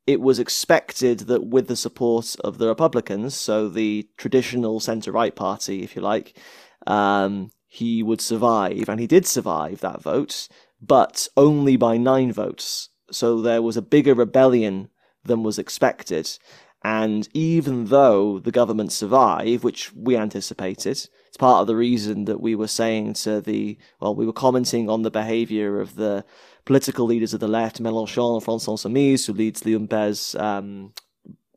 it 0.05 0.21
was 0.21 0.37
expected 0.37 1.21
that 1.21 1.45
with 1.45 1.67
the 1.67 1.75
support 1.75 2.35
of 2.43 2.57
the 2.57 2.67
Republicans, 2.67 3.35
so 3.35 3.67
the 3.67 4.07
traditional 4.17 4.79
centre 4.79 5.11
right 5.11 5.35
party, 5.35 5.83
if 5.83 5.95
you 5.95 6.01
like, 6.01 6.37
um, 6.85 7.49
he 7.67 8.03
would 8.03 8.21
survive. 8.21 8.89
And 8.89 8.99
he 8.99 9.07
did 9.07 9.25
survive 9.25 9.79
that 9.79 10.01
vote, 10.01 10.47
but 10.81 11.27
only 11.37 11.75
by 11.75 11.97
nine 11.97 12.31
votes. 12.31 12.89
So 13.11 13.41
there 13.41 13.61
was 13.61 13.77
a 13.77 13.81
bigger 13.81 14.13
rebellion 14.13 14.89
than 15.23 15.43
was 15.43 15.59
expected. 15.59 16.37
And 16.83 17.29
even 17.33 17.85
though 17.85 18.39
the 18.39 18.51
government 18.51 18.91
survived, 18.91 19.63
which 19.63 19.93
we 19.93 20.17
anticipated, 20.17 20.91
it's 21.27 21.37
part 21.37 21.61
of 21.61 21.67
the 21.67 21.75
reason 21.75 22.25
that 22.25 22.41
we 22.41 22.55
were 22.55 22.67
saying 22.67 23.13
to 23.25 23.39
the, 23.39 23.77
well, 23.99 24.15
we 24.15 24.25
were 24.25 24.33
commenting 24.33 24.89
on 24.89 25.03
the 25.03 25.11
behavior 25.11 25.79
of 25.79 25.95
the 25.95 26.25
political 26.65 27.05
leaders 27.05 27.33
of 27.33 27.39
the 27.39 27.47
left, 27.47 27.81
Mélenchon, 27.81 28.41
France 28.41 28.65
Insoumise, 28.65 29.27
who 29.27 29.33
leads 29.33 29.61
the 29.61 29.77
NUPES 29.77 30.35
um, 30.35 30.93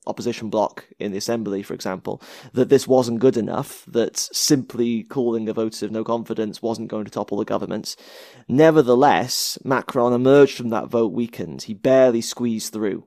opposition 0.07 0.51
bloc 0.51 0.87
in 0.99 1.13
the 1.13 1.19
assembly, 1.19 1.63
for 1.63 1.75
example, 1.75 2.23
that 2.53 2.69
this 2.69 2.87
wasn't 2.87 3.21
good 3.21 3.37
enough, 3.37 3.85
that 3.87 4.17
simply 4.17 5.03
calling 5.03 5.49
a 5.49 5.53
vote 5.53 5.83
of 5.83 5.91
no 5.91 6.05
confidence 6.05 6.63
wasn't 6.63 6.89
going 6.89 7.05
to 7.05 7.11
topple 7.11 7.39
the 7.39 7.45
government. 7.45 7.97
Nevertheless, 8.49 9.59
Macron 9.65 10.13
emerged 10.13 10.57
from 10.57 10.71
that 10.71 10.89
vote 10.89 11.13
weakened. 11.13 11.63
He 11.63 11.75
barely 11.75 12.21
squeezed 12.21 12.73
through. 12.73 13.07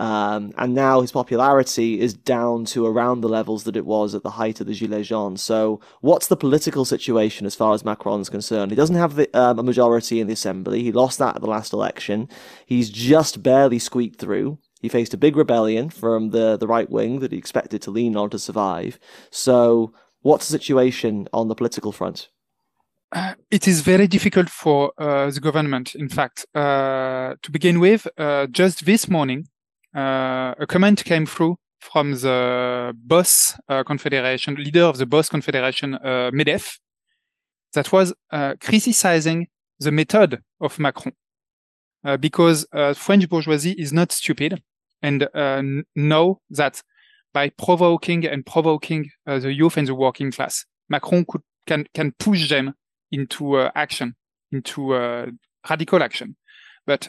Um, 0.00 0.52
and 0.56 0.74
now 0.74 1.02
his 1.02 1.12
popularity 1.12 2.00
is 2.00 2.14
down 2.14 2.64
to 2.66 2.86
around 2.86 3.20
the 3.20 3.28
levels 3.28 3.64
that 3.64 3.76
it 3.76 3.84
was 3.84 4.14
at 4.14 4.22
the 4.22 4.30
height 4.30 4.60
of 4.60 4.66
the 4.66 4.72
Gilets 4.72 5.04
jaunes. 5.04 5.42
So, 5.42 5.80
what's 6.00 6.28
the 6.28 6.36
political 6.36 6.84
situation 6.86 7.46
as 7.46 7.54
far 7.54 7.74
as 7.74 7.84
Macron 7.84 8.20
is 8.20 8.30
concerned? 8.30 8.70
He 8.70 8.76
doesn't 8.76 8.96
have 8.96 9.16
the, 9.16 9.38
um, 9.38 9.58
a 9.58 9.62
majority 9.62 10.20
in 10.20 10.28
the 10.28 10.32
assembly. 10.32 10.82
He 10.82 10.92
lost 10.92 11.18
that 11.18 11.36
at 11.36 11.42
the 11.42 11.48
last 11.48 11.74
election. 11.74 12.28
He's 12.64 12.88
just 12.88 13.42
barely 13.42 13.78
squeaked 13.78 14.18
through. 14.18 14.58
He 14.82 14.88
faced 14.88 15.14
a 15.14 15.16
big 15.16 15.36
rebellion 15.36 15.90
from 15.90 16.30
the, 16.30 16.56
the 16.56 16.66
right 16.66 16.90
wing 16.90 17.20
that 17.20 17.30
he 17.30 17.38
expected 17.38 17.80
to 17.82 17.92
lean 17.92 18.16
on 18.16 18.30
to 18.30 18.38
survive. 18.38 18.98
So, 19.30 19.94
what's 20.22 20.48
the 20.48 20.58
situation 20.58 21.28
on 21.32 21.46
the 21.46 21.54
political 21.54 21.92
front? 21.92 22.28
Uh, 23.12 23.34
it 23.50 23.68
is 23.68 23.82
very 23.82 24.08
difficult 24.08 24.50
for 24.50 24.92
uh, 24.98 25.30
the 25.30 25.38
government. 25.38 25.94
In 25.94 26.08
fact, 26.08 26.46
uh, 26.54 27.34
to 27.42 27.50
begin 27.52 27.78
with, 27.78 28.08
uh, 28.18 28.48
just 28.48 28.84
this 28.84 29.08
morning, 29.08 29.46
uh, 29.94 30.54
a 30.58 30.66
comment 30.66 31.04
came 31.04 31.26
through 31.26 31.58
from 31.78 32.14
the 32.14 32.92
boss 33.04 33.54
uh, 33.68 33.84
confederation, 33.84 34.56
leader 34.56 34.82
of 34.82 34.98
the 34.98 35.06
boss 35.06 35.28
confederation, 35.28 35.96
MEDEF, 36.02 36.78
that 37.74 37.92
was 37.92 38.12
criticizing 38.60 39.46
the 39.78 39.92
method 39.92 40.40
of 40.60 40.78
Macron. 40.78 41.14
because 42.20 42.66
French 42.94 43.28
bourgeoisie 43.28 43.72
is 43.72 43.92
not 43.92 44.12
stupid 44.12 44.62
and 45.02 45.28
know 45.94 46.40
that 46.50 46.82
by 47.32 47.48
provoking 47.50 48.26
and 48.26 48.44
provoking 48.44 49.10
uh, 49.26 49.38
the 49.38 49.52
youth 49.52 49.76
and 49.76 49.88
the 49.88 49.94
working 49.94 50.30
class. 50.30 50.64
Macron 50.88 51.24
could, 51.24 51.42
can, 51.66 51.86
can 51.94 52.12
push 52.18 52.48
them 52.48 52.74
into 53.10 53.56
uh, 53.56 53.70
action, 53.74 54.14
into 54.50 54.94
uh, 54.94 55.26
radical 55.68 56.02
action. 56.02 56.36
But 56.86 57.08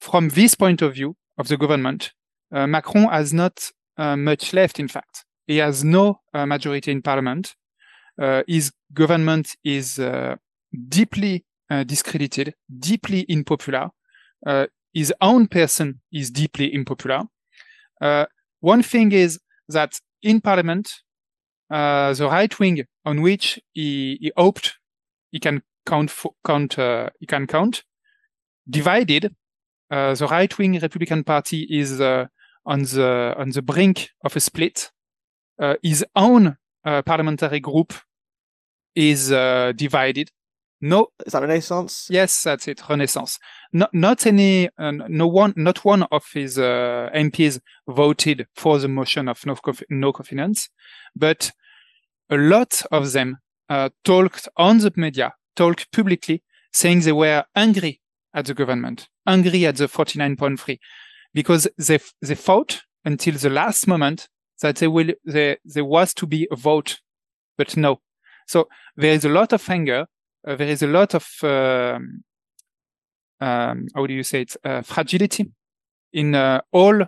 from 0.00 0.28
this 0.30 0.54
point 0.54 0.82
of 0.82 0.94
view, 0.94 1.16
of 1.36 1.48
the 1.48 1.56
government, 1.56 2.12
uh, 2.52 2.66
Macron 2.66 3.08
has 3.08 3.32
not 3.32 3.70
uh, 3.96 4.16
much 4.16 4.52
left, 4.52 4.78
in 4.78 4.88
fact. 4.88 5.24
He 5.46 5.58
has 5.58 5.82
no 5.82 6.20
uh, 6.32 6.46
majority 6.46 6.92
in 6.92 7.02
parliament. 7.02 7.54
his 8.46 8.70
government 8.92 9.56
is 9.64 10.00
deeply 10.88 11.44
discredited, 11.86 12.54
deeply 12.78 13.26
unpopular. 13.28 13.90
His 14.94 15.12
own 15.20 15.46
person 15.48 16.00
is 16.12 16.30
deeply 16.30 16.72
unpopular. 16.74 17.24
one 18.60 18.82
thing 18.82 19.12
is 19.12 19.38
that 19.68 20.00
in 20.22 20.40
parliament, 20.40 20.88
uh, 21.70 22.12
the 22.14 22.26
right 22.26 22.58
wing 22.58 22.84
on 23.04 23.20
which 23.20 23.60
he, 23.72 24.18
he 24.20 24.32
hoped 24.36 24.78
he 25.30 25.40
can 25.40 25.62
count, 25.84 26.12
count 26.46 26.78
uh, 26.78 27.10
he 27.20 27.26
can 27.26 27.46
count, 27.46 27.82
divided 28.68 29.34
uh, 29.90 30.14
the 30.14 30.26
right 30.26 30.58
wing 30.58 30.78
Republican 30.80 31.24
Party 31.24 31.66
is 31.70 32.00
uh, 32.00 32.26
on 32.64 32.82
the 32.82 33.34
on 33.36 33.50
the 33.50 33.62
brink 33.62 34.10
of 34.24 34.34
a 34.34 34.40
split. 34.40 34.90
Uh, 35.60 35.74
his 35.82 36.04
own 36.16 36.56
parliamentary 36.84 37.60
group 37.60 37.94
is 38.94 39.28
divided. 39.76 40.30
No 40.84 41.08
is 41.24 41.32
that 41.32 41.40
Renaissance? 41.40 42.08
Yes, 42.10 42.42
that's 42.42 42.68
it. 42.68 42.82
Renaissance. 42.88 43.38
Not 43.72 43.94
not 43.94 44.26
any 44.26 44.68
uh, 44.78 44.90
no 44.90 45.26
one 45.26 45.54
not 45.56 45.82
one 45.82 46.02
of 46.12 46.24
his 46.32 46.58
uh, 46.58 47.08
MPs 47.14 47.58
voted 47.88 48.46
for 48.54 48.78
the 48.78 48.88
motion 48.88 49.28
of 49.28 49.44
no, 49.46 49.56
no 49.88 50.12
confidence, 50.12 50.68
but 51.16 51.52
a 52.28 52.36
lot 52.36 52.82
of 52.92 53.12
them 53.12 53.38
uh, 53.70 53.88
talked 54.04 54.46
on 54.58 54.78
the 54.78 54.92
media, 54.94 55.32
talked 55.56 55.90
publicly, 55.90 56.42
saying 56.70 57.00
they 57.00 57.12
were 57.12 57.44
angry 57.56 58.02
at 58.34 58.44
the 58.44 58.54
government, 58.54 59.08
angry 59.26 59.64
at 59.64 59.76
the 59.76 59.86
49.3, 59.88 60.78
because 61.32 61.66
they 61.78 61.98
they 62.20 62.34
fought 62.34 62.82
until 63.06 63.34
the 63.34 63.50
last 63.50 63.86
moment 63.86 64.28
that 64.60 64.76
they 64.76 64.88
will 64.88 65.12
there 65.24 65.56
there 65.64 65.84
was 65.86 66.12
to 66.12 66.26
be 66.26 66.46
a 66.50 66.56
vote, 66.56 67.00
but 67.56 67.74
no. 67.74 68.02
So 68.46 68.68
there 68.96 69.14
is 69.14 69.24
a 69.24 69.30
lot 69.30 69.54
of 69.54 69.70
anger 69.70 70.06
there 70.44 70.68
is 70.68 70.82
a 70.82 70.86
lot 70.86 71.14
of 71.14 71.26
um, 71.42 72.22
um, 73.40 73.88
how 73.94 74.06
do 74.06 74.14
you 74.14 74.22
say 74.22 74.42
it 74.42 74.56
uh, 74.64 74.82
fragility 74.82 75.50
in 76.12 76.34
uh, 76.34 76.60
all 76.72 77.04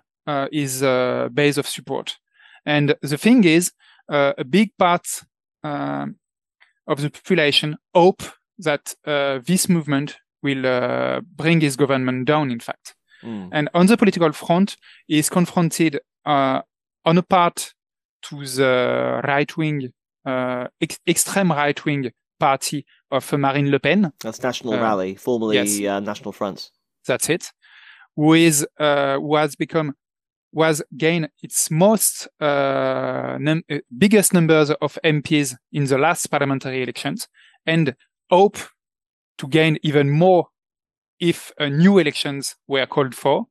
his 0.50 0.80
base 0.80 1.56
of 1.56 1.66
support. 1.68 2.16
And 2.64 2.96
the 3.00 3.16
thing 3.16 3.44
is, 3.44 3.72
a 4.08 4.44
big 4.44 4.72
part 4.76 5.06
um, 5.62 6.16
of 6.88 7.00
the 7.00 7.10
population 7.10 7.76
hope 7.94 8.22
that 8.58 8.94
this 9.46 9.68
movement 9.68 10.16
will 10.42 11.20
bring 11.36 11.60
his 11.60 11.76
government 11.76 12.26
down. 12.26 12.50
In 12.50 12.58
fact, 12.58 12.96
mm. 13.22 13.48
and 13.52 13.68
on 13.72 13.86
the 13.86 13.96
political 13.96 14.32
front, 14.32 14.76
he 15.06 15.18
is 15.18 15.30
confronted 15.30 16.00
on 16.24 16.64
a 17.04 17.22
part 17.22 17.72
to 18.22 18.44
the 18.44 19.20
right 19.24 19.56
wing, 19.56 19.92
uh, 20.24 20.66
ex- 20.80 20.98
extreme 21.06 21.52
right 21.52 21.84
wing 21.84 22.10
party 22.38 22.84
of 23.10 23.30
Marine 23.32 23.70
Le 23.70 23.78
Pen. 23.78 24.12
That's 24.20 24.42
National 24.42 24.74
uh, 24.74 24.80
Rally, 24.80 25.14
formerly 25.14 25.56
yes. 25.56 25.80
uh, 25.80 26.00
National 26.00 26.32
Front. 26.32 26.70
That's 27.06 27.28
it. 27.28 27.52
Who 28.16 28.34
is 28.34 28.66
uh, 28.78 29.18
who 29.18 29.36
has 29.36 29.56
become 29.56 29.94
was 30.52 30.82
gained 30.96 31.28
its 31.42 31.70
most 31.70 32.28
uh, 32.40 33.36
num- 33.38 33.62
uh, 33.70 33.78
biggest 33.96 34.32
numbers 34.32 34.70
of 34.70 34.98
MPs 35.04 35.54
in 35.72 35.84
the 35.84 35.98
last 35.98 36.26
parliamentary 36.28 36.82
elections, 36.82 37.28
and 37.66 37.94
hope 38.30 38.58
to 39.38 39.46
gain 39.48 39.78
even 39.82 40.10
more 40.10 40.48
if 41.20 41.52
uh, 41.58 41.68
new 41.68 41.98
elections 41.98 42.56
were 42.66 42.86
called 42.86 43.14
for. 43.14 43.46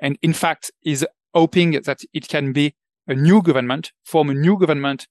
And 0.00 0.18
in 0.22 0.32
fact, 0.32 0.72
is 0.84 1.06
hoping 1.32 1.80
that 1.82 2.00
it 2.12 2.28
can 2.28 2.52
be 2.52 2.74
a 3.06 3.14
new 3.14 3.42
government, 3.42 3.92
form 4.04 4.30
a 4.30 4.34
new 4.34 4.58
government 4.58 5.06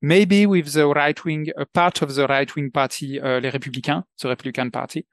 maybe 0.00 0.46
with 0.46 0.72
the 0.72 0.86
right 0.86 1.24
wing, 1.24 1.48
a 1.56 1.66
part 1.66 2.02
of 2.02 2.14
the 2.14 2.26
right 2.26 2.54
wing 2.54 2.70
party, 2.70 3.20
uh, 3.20 3.40
Les 3.40 3.50
Républicains, 3.50 4.04
the 4.20 4.28
Republican 4.28 4.70
Party. 4.70 5.06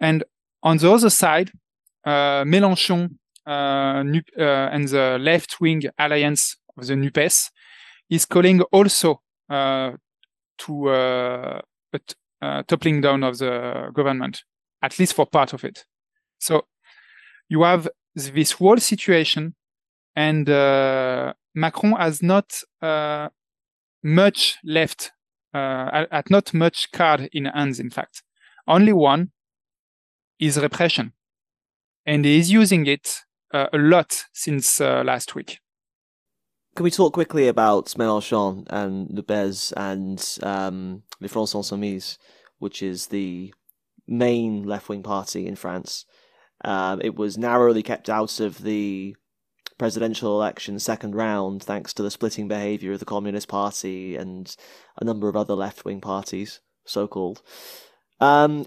And 0.00 0.24
on 0.62 0.78
the 0.78 0.90
other 0.90 1.10
side, 1.10 1.52
uh, 2.04 2.44
Mélenchon 2.44 3.10
uh, 3.46 3.50
uh 3.50 4.42
and 4.72 4.88
the 4.88 5.18
left 5.20 5.60
wing 5.60 5.82
alliance 5.98 6.56
of 6.76 6.86
the 6.86 6.96
NUPES 6.96 7.50
is 8.08 8.24
calling 8.24 8.62
also 8.72 9.20
uh, 9.50 9.92
to 10.58 10.88
uh, 10.88 11.60
toppling 12.66 13.00
down 13.00 13.22
of 13.22 13.38
the 13.38 13.90
government, 13.92 14.42
at 14.82 14.98
least 14.98 15.14
for 15.14 15.26
part 15.26 15.52
of 15.52 15.64
it. 15.64 15.84
So 16.38 16.66
you 17.48 17.62
have 17.62 17.88
this 18.14 18.52
whole 18.52 18.78
situation, 18.78 19.54
and 20.16 20.46
Macron 21.54 21.92
has 21.92 22.22
not 22.22 22.52
much 24.04 24.58
left, 24.62 25.12
uh, 25.54 26.04
at 26.12 26.30
not 26.30 26.54
much 26.54 26.92
card 26.92 27.28
in 27.32 27.46
hands, 27.46 27.80
in 27.80 27.90
fact. 27.90 28.22
Only 28.68 28.92
one 28.92 29.30
is 30.38 30.58
repression. 30.58 31.14
And 32.06 32.24
he 32.24 32.38
is 32.38 32.52
using 32.52 32.86
it 32.86 33.20
uh, 33.52 33.66
a 33.72 33.78
lot 33.78 34.24
since 34.32 34.80
uh, 34.80 35.02
last 35.04 35.34
week. 35.34 35.58
Can 36.76 36.84
we 36.84 36.90
talk 36.90 37.14
quickly 37.14 37.48
about 37.48 37.86
Mélenchon 37.86 38.66
and 38.68 39.08
Le 39.10 39.22
Bez 39.22 39.72
and 39.76 40.38
um, 40.42 41.02
Le 41.20 41.28
Front 41.28 41.50
Insoumise, 41.50 42.18
which 42.58 42.82
is 42.82 43.06
the 43.06 43.54
main 44.06 44.64
left 44.64 44.88
wing 44.88 45.02
party 45.02 45.46
in 45.46 45.56
France? 45.56 46.04
Um, 46.64 47.00
it 47.02 47.14
was 47.14 47.38
narrowly 47.38 47.82
kept 47.82 48.10
out 48.10 48.40
of 48.40 48.62
the 48.62 49.16
presidential 49.78 50.32
election 50.40 50.78
second 50.78 51.14
round 51.14 51.62
thanks 51.62 51.92
to 51.94 52.02
the 52.02 52.10
splitting 52.10 52.48
behaviour 52.48 52.92
of 52.92 53.00
the 53.00 53.04
Communist 53.04 53.48
Party 53.48 54.16
and 54.16 54.54
a 55.00 55.04
number 55.04 55.28
of 55.28 55.36
other 55.36 55.54
left 55.54 55.84
wing 55.84 56.00
parties, 56.00 56.60
so 56.84 57.06
called. 57.08 57.42
Um, 58.20 58.66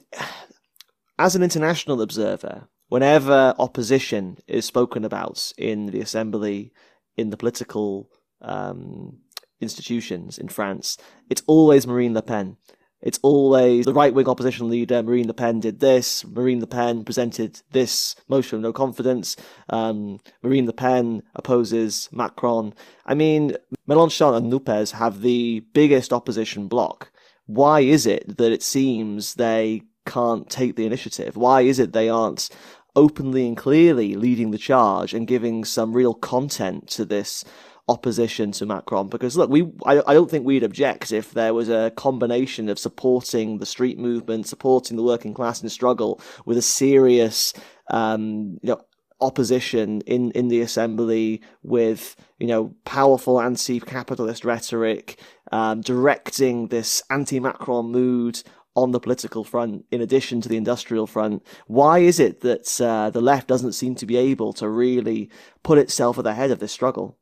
as 1.18 1.36
an 1.36 1.44
international 1.44 2.02
observer, 2.02 2.68
whenever 2.90 3.56
opposition 3.58 4.38
is 4.48 4.66
spoken 4.66 5.04
about 5.06 5.54
in 5.58 5.88
the 5.88 6.02
assembly, 6.02 6.72
in 7.16 7.30
the 7.30 7.38
political 7.38 8.10
um, 8.42 9.18
institutions 9.60 10.38
in 10.38 10.48
France, 10.48 10.98
it's 11.30 11.44
always 11.48 11.88
Marine 11.88 12.14
Le 12.14 12.22
Pen. 12.22 12.58
It's 13.02 13.20
always 13.22 13.86
the 13.86 13.94
right 13.94 14.14
wing 14.14 14.28
opposition 14.28 14.70
leader, 14.70 15.04
Marine 15.04 15.28
Le 15.28 15.34
Pen, 15.34 15.60
did 15.60 15.80
this. 15.80 16.26
Marine 16.26 16.60
Le 16.60 16.68
Pen 16.68 17.04
presented 17.04 17.62
this 17.72 18.16
motion 18.28 18.58
of 18.58 18.64
no 18.64 18.74
confidence. 18.74 19.36
Um, 19.70 20.20
Marine 20.42 20.66
Le 20.66 20.74
Pen 20.74 21.22
opposes 21.36 22.10
Macron. 22.12 22.74
I 23.06 23.14
mean, 23.14 23.56
Mélenchon 23.88 24.36
and 24.36 24.50
NUPES 24.50 24.92
have 24.92 25.22
the 25.22 25.64
biggest 25.74 26.12
opposition 26.12 26.68
bloc. 26.68 27.12
Why 27.46 27.82
is 27.82 28.06
it 28.06 28.38
that 28.38 28.52
it 28.52 28.64
seems 28.64 29.36
they 29.36 29.84
can't 30.06 30.50
take 30.50 30.76
the 30.76 30.86
initiative? 30.86 31.38
Why 31.38 31.62
is 31.62 31.80
it 31.80 31.94
they 31.94 32.10
aren't 32.10 32.50
openly 32.96 33.48
and 33.48 33.56
clearly 33.56 34.16
leading 34.16 34.50
the 34.50 34.58
charge 34.58 35.14
and 35.14 35.28
giving 35.28 35.64
some 35.64 35.94
real 35.94 36.16
content 36.16 36.88
to 36.88 37.06
this 37.06 37.46
opposition 37.90 38.52
to 38.52 38.66
Macron 38.66 39.08
because 39.08 39.38
look, 39.38 39.50
we 39.50 39.72
I, 39.86 40.02
I 40.08 40.14
don't 40.14 40.30
think 40.30 40.46
we'd 40.46 40.64
object 40.64 41.12
if 41.12 41.34
there 41.34 41.54
was 41.54 41.70
a 41.70 41.92
combination 41.96 42.70
of 42.70 42.80
supporting 42.80 43.58
the 43.60 43.66
street 43.66 43.98
movement, 43.98 44.48
supporting 44.48 44.98
the 44.98 45.04
working 45.04 45.34
class 45.34 45.62
in 45.62 45.70
struggle 45.70 46.22
with 46.46 46.58
a 46.58 46.62
serious 46.62 47.54
um, 47.90 48.60
you 48.62 48.70
know 48.70 48.82
opposition 49.20 50.02
in 50.02 50.32
in 50.32 50.48
the 50.50 50.62
assembly 50.62 51.42
with 51.64 52.16
you 52.40 52.48
know 52.48 52.76
powerful 52.86 53.42
anti-capitalist 53.42 54.46
rhetoric 54.46 55.20
um, 55.52 55.82
directing 55.82 56.68
this 56.68 57.02
anti-Macron 57.10 57.92
mood 57.92 58.44
on 58.76 58.92
the 58.92 59.00
political 59.00 59.44
front 59.44 59.84
in 59.92 60.02
addition 60.02 60.40
to 60.40 60.48
the 60.48 60.58
industrial 60.58 61.08
front. 61.08 61.44
Why 61.66 62.00
is 62.00 62.20
it 62.20 62.42
that 62.42 62.80
uh, 62.80 63.10
the 63.10 63.22
left 63.22 63.48
doesn't 63.48 63.74
seem 63.74 63.96
to 63.96 64.06
be 64.06 64.18
able 64.18 64.54
to 64.54 64.70
really 64.70 65.32
put 65.64 65.80
itself 65.80 66.20
at 66.20 66.26
the 66.26 66.36
head 66.36 66.52
of 66.52 66.60
this 66.60 66.74
struggle? 66.74 67.18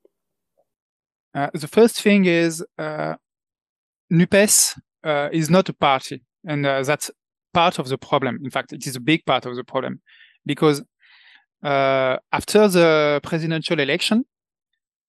Uh, 1.35 1.49
the 1.53 1.67
first 1.67 2.01
thing 2.01 2.25
is 2.25 2.63
uh, 2.77 3.15
NUPES 4.09 4.79
uh, 5.03 5.29
is 5.33 5.49
not 5.49 5.67
a 5.67 5.73
party, 5.73 6.23
and 6.47 6.65
uh, 6.65 6.81
that's 6.81 7.11
part 7.53 7.77
of 7.77 7.89
the 7.89 7.97
problem. 7.97 8.39
In 8.43 8.49
fact, 8.49 8.71
it 8.71 8.87
is 8.87 8.95
a 8.95 9.01
big 9.01 9.25
part 9.25 9.45
of 9.45 9.57
the 9.57 9.63
problem 9.65 10.01
because 10.45 10.81
uh, 11.61 12.17
after 12.31 12.69
the 12.69 13.19
presidential 13.21 13.79
election, 13.79 14.23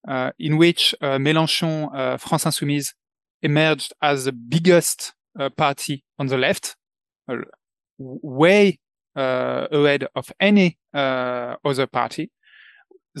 uh, 0.05 0.31
in 0.37 0.57
which 0.57 0.93
Mélenchon, 1.01 2.19
France 2.19 2.45
Insoumise, 2.45 2.93
emerged 3.41 3.93
as 4.01 4.25
the 4.25 4.31
biggest 4.31 5.13
party 5.55 6.03
on 6.19 6.27
the 6.27 6.37
left, 6.37 6.75
way 7.97 8.79
ahead 9.15 10.07
of 10.15 10.31
any 10.39 10.77
other 10.93 11.87
party, 11.91 12.31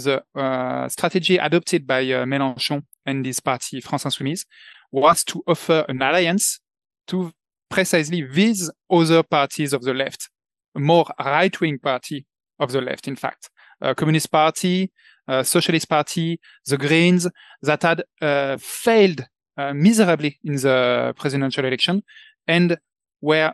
the 0.03 0.23
uh, 0.35 0.87
strategy 0.89 1.37
adopted 1.37 1.85
by 1.85 2.01
uh, 2.01 2.25
Mélenchon 2.25 2.83
and 3.07 3.25
his 3.25 3.39
party 3.39 3.81
France 3.81 4.03
Insoumise 4.03 4.45
was 4.91 5.23
to 5.23 5.41
offer 5.47 5.85
an 5.89 6.01
alliance 6.01 6.59
to 7.07 7.31
precisely 7.69 8.21
these 8.21 8.69
other 8.89 9.23
parties 9.23 9.73
of 9.73 9.81
the 9.81 9.93
left, 9.93 10.29
a 10.75 10.79
more 10.79 11.05
right-wing 11.19 11.79
party 11.79 12.25
of 12.59 12.71
the 12.71 12.81
left, 12.81 13.07
in 13.07 13.15
fact, 13.15 13.49
a 13.81 13.95
Communist 13.95 14.31
Party, 14.31 14.91
a 15.27 15.43
Socialist 15.43 15.89
Party, 15.89 16.39
the 16.65 16.77
Greens, 16.77 17.27
that 17.61 17.83
had 17.83 18.03
uh, 18.21 18.57
failed 18.59 19.25
uh, 19.57 19.73
miserably 19.73 20.39
in 20.43 20.55
the 20.55 21.13
presidential 21.17 21.65
election 21.65 22.03
and 22.47 22.77
were 23.21 23.53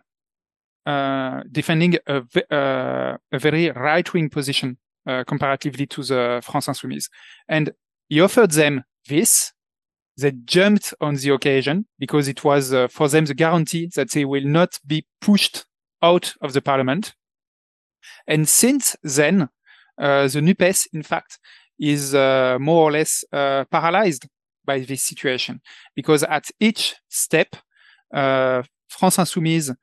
uh, 0.86 1.42
defending 1.52 1.96
a, 2.08 2.24
uh, 2.52 3.18
a 3.32 3.40
very 3.40 3.72
right-wing 3.72 4.30
position 4.30 4.78
uh, 5.08 5.24
comparatively 5.26 5.86
to 5.88 6.04
the 6.04 6.42
France 6.44 6.68
Insoumise. 6.68 7.10
And 7.48 7.72
he 8.10 8.22
offered 8.22 8.52
them 8.52 8.84
this. 9.08 9.52
They 10.18 10.32
jumped 10.32 10.94
on 11.02 11.16
the 11.16 11.30
occasion 11.30 11.88
because 11.98 12.28
it 12.28 12.44
was 12.44 12.72
uh, 12.72 12.88
for 12.88 13.08
them 13.08 13.26
the 13.26 13.34
guarantee 13.34 13.90
that 13.96 14.12
they 14.12 14.26
will 14.26 14.46
not 14.46 14.80
be 14.86 15.06
pushed 15.22 15.66
out 16.04 16.34
of 16.42 16.54
the 16.54 16.62
parliament. 16.62 17.16
And 18.28 18.48
since 18.48 18.96
then, 19.02 19.50
uh, 19.98 20.28
the 20.28 20.42
NUPES, 20.42 20.88
in 20.94 21.02
fact, 21.02 21.40
is 21.80 22.14
uh, 22.14 22.58
more 22.60 22.90
or 22.90 22.92
less 22.92 23.24
uh, 23.32 23.66
paralyzed 23.72 24.28
by 24.66 24.80
this 24.80 25.04
situation 25.04 25.62
because 25.96 26.24
at 26.24 26.50
each 26.60 26.96
step, 27.10 27.56
uh, 28.14 28.62
France 28.88 29.18
Insoumise 29.18 29.76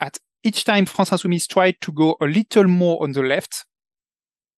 at 0.00 0.18
each 0.42 0.64
time 0.64 0.86
France 0.86 1.10
Insoumise 1.10 1.46
tried 1.46 1.76
to 1.82 1.92
go 1.92 2.16
a 2.20 2.24
little 2.24 2.64
more 2.64 3.02
on 3.02 3.12
the 3.12 3.22
left, 3.22 3.66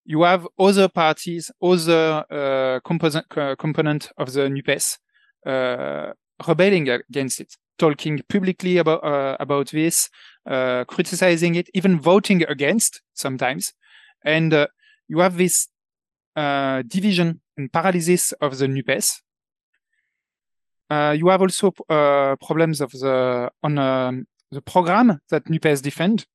you 0.05 0.23
have 0.23 0.47
other 0.59 0.89
parties, 0.89 1.51
other 1.63 2.25
uh, 2.31 2.81
component, 2.81 3.27
uh, 3.37 3.55
component 3.57 4.11
of 4.19 4.33
the 4.33 4.49
NUPES 4.49 4.99
uh, 5.47 6.13
rebelling 6.47 6.89
against 6.89 7.41
it, 7.41 7.57
talking 7.79 8.21
publicly 8.29 8.79
about 8.79 9.05
uh, 9.05 9.37
about 9.39 9.71
this, 9.71 10.09
uh, 10.47 10.85
criticizing 10.85 11.55
it, 11.55 11.69
even 11.75 12.01
voting 12.01 12.43
against 12.49 13.01
sometimes, 13.15 13.73
and 14.25 14.53
uh, 14.53 14.67
you 15.09 15.21
have 15.21 15.37
this 15.37 15.69
division 16.35 17.41
and 17.57 17.73
paralysis 17.73 18.33
of 18.41 18.59
the 18.59 18.67
NUPES. 18.67 19.23
you 20.91 21.29
have 21.29 21.43
also 21.43 21.71
problems 21.71 22.81
of 22.81 22.91
the 22.93 23.51
on 23.63 23.79
um, 23.79 24.27
the 24.51 24.63
program 24.63 25.21
that 25.31 25.49
NUPES 25.49 25.81
defend, 25.81 26.27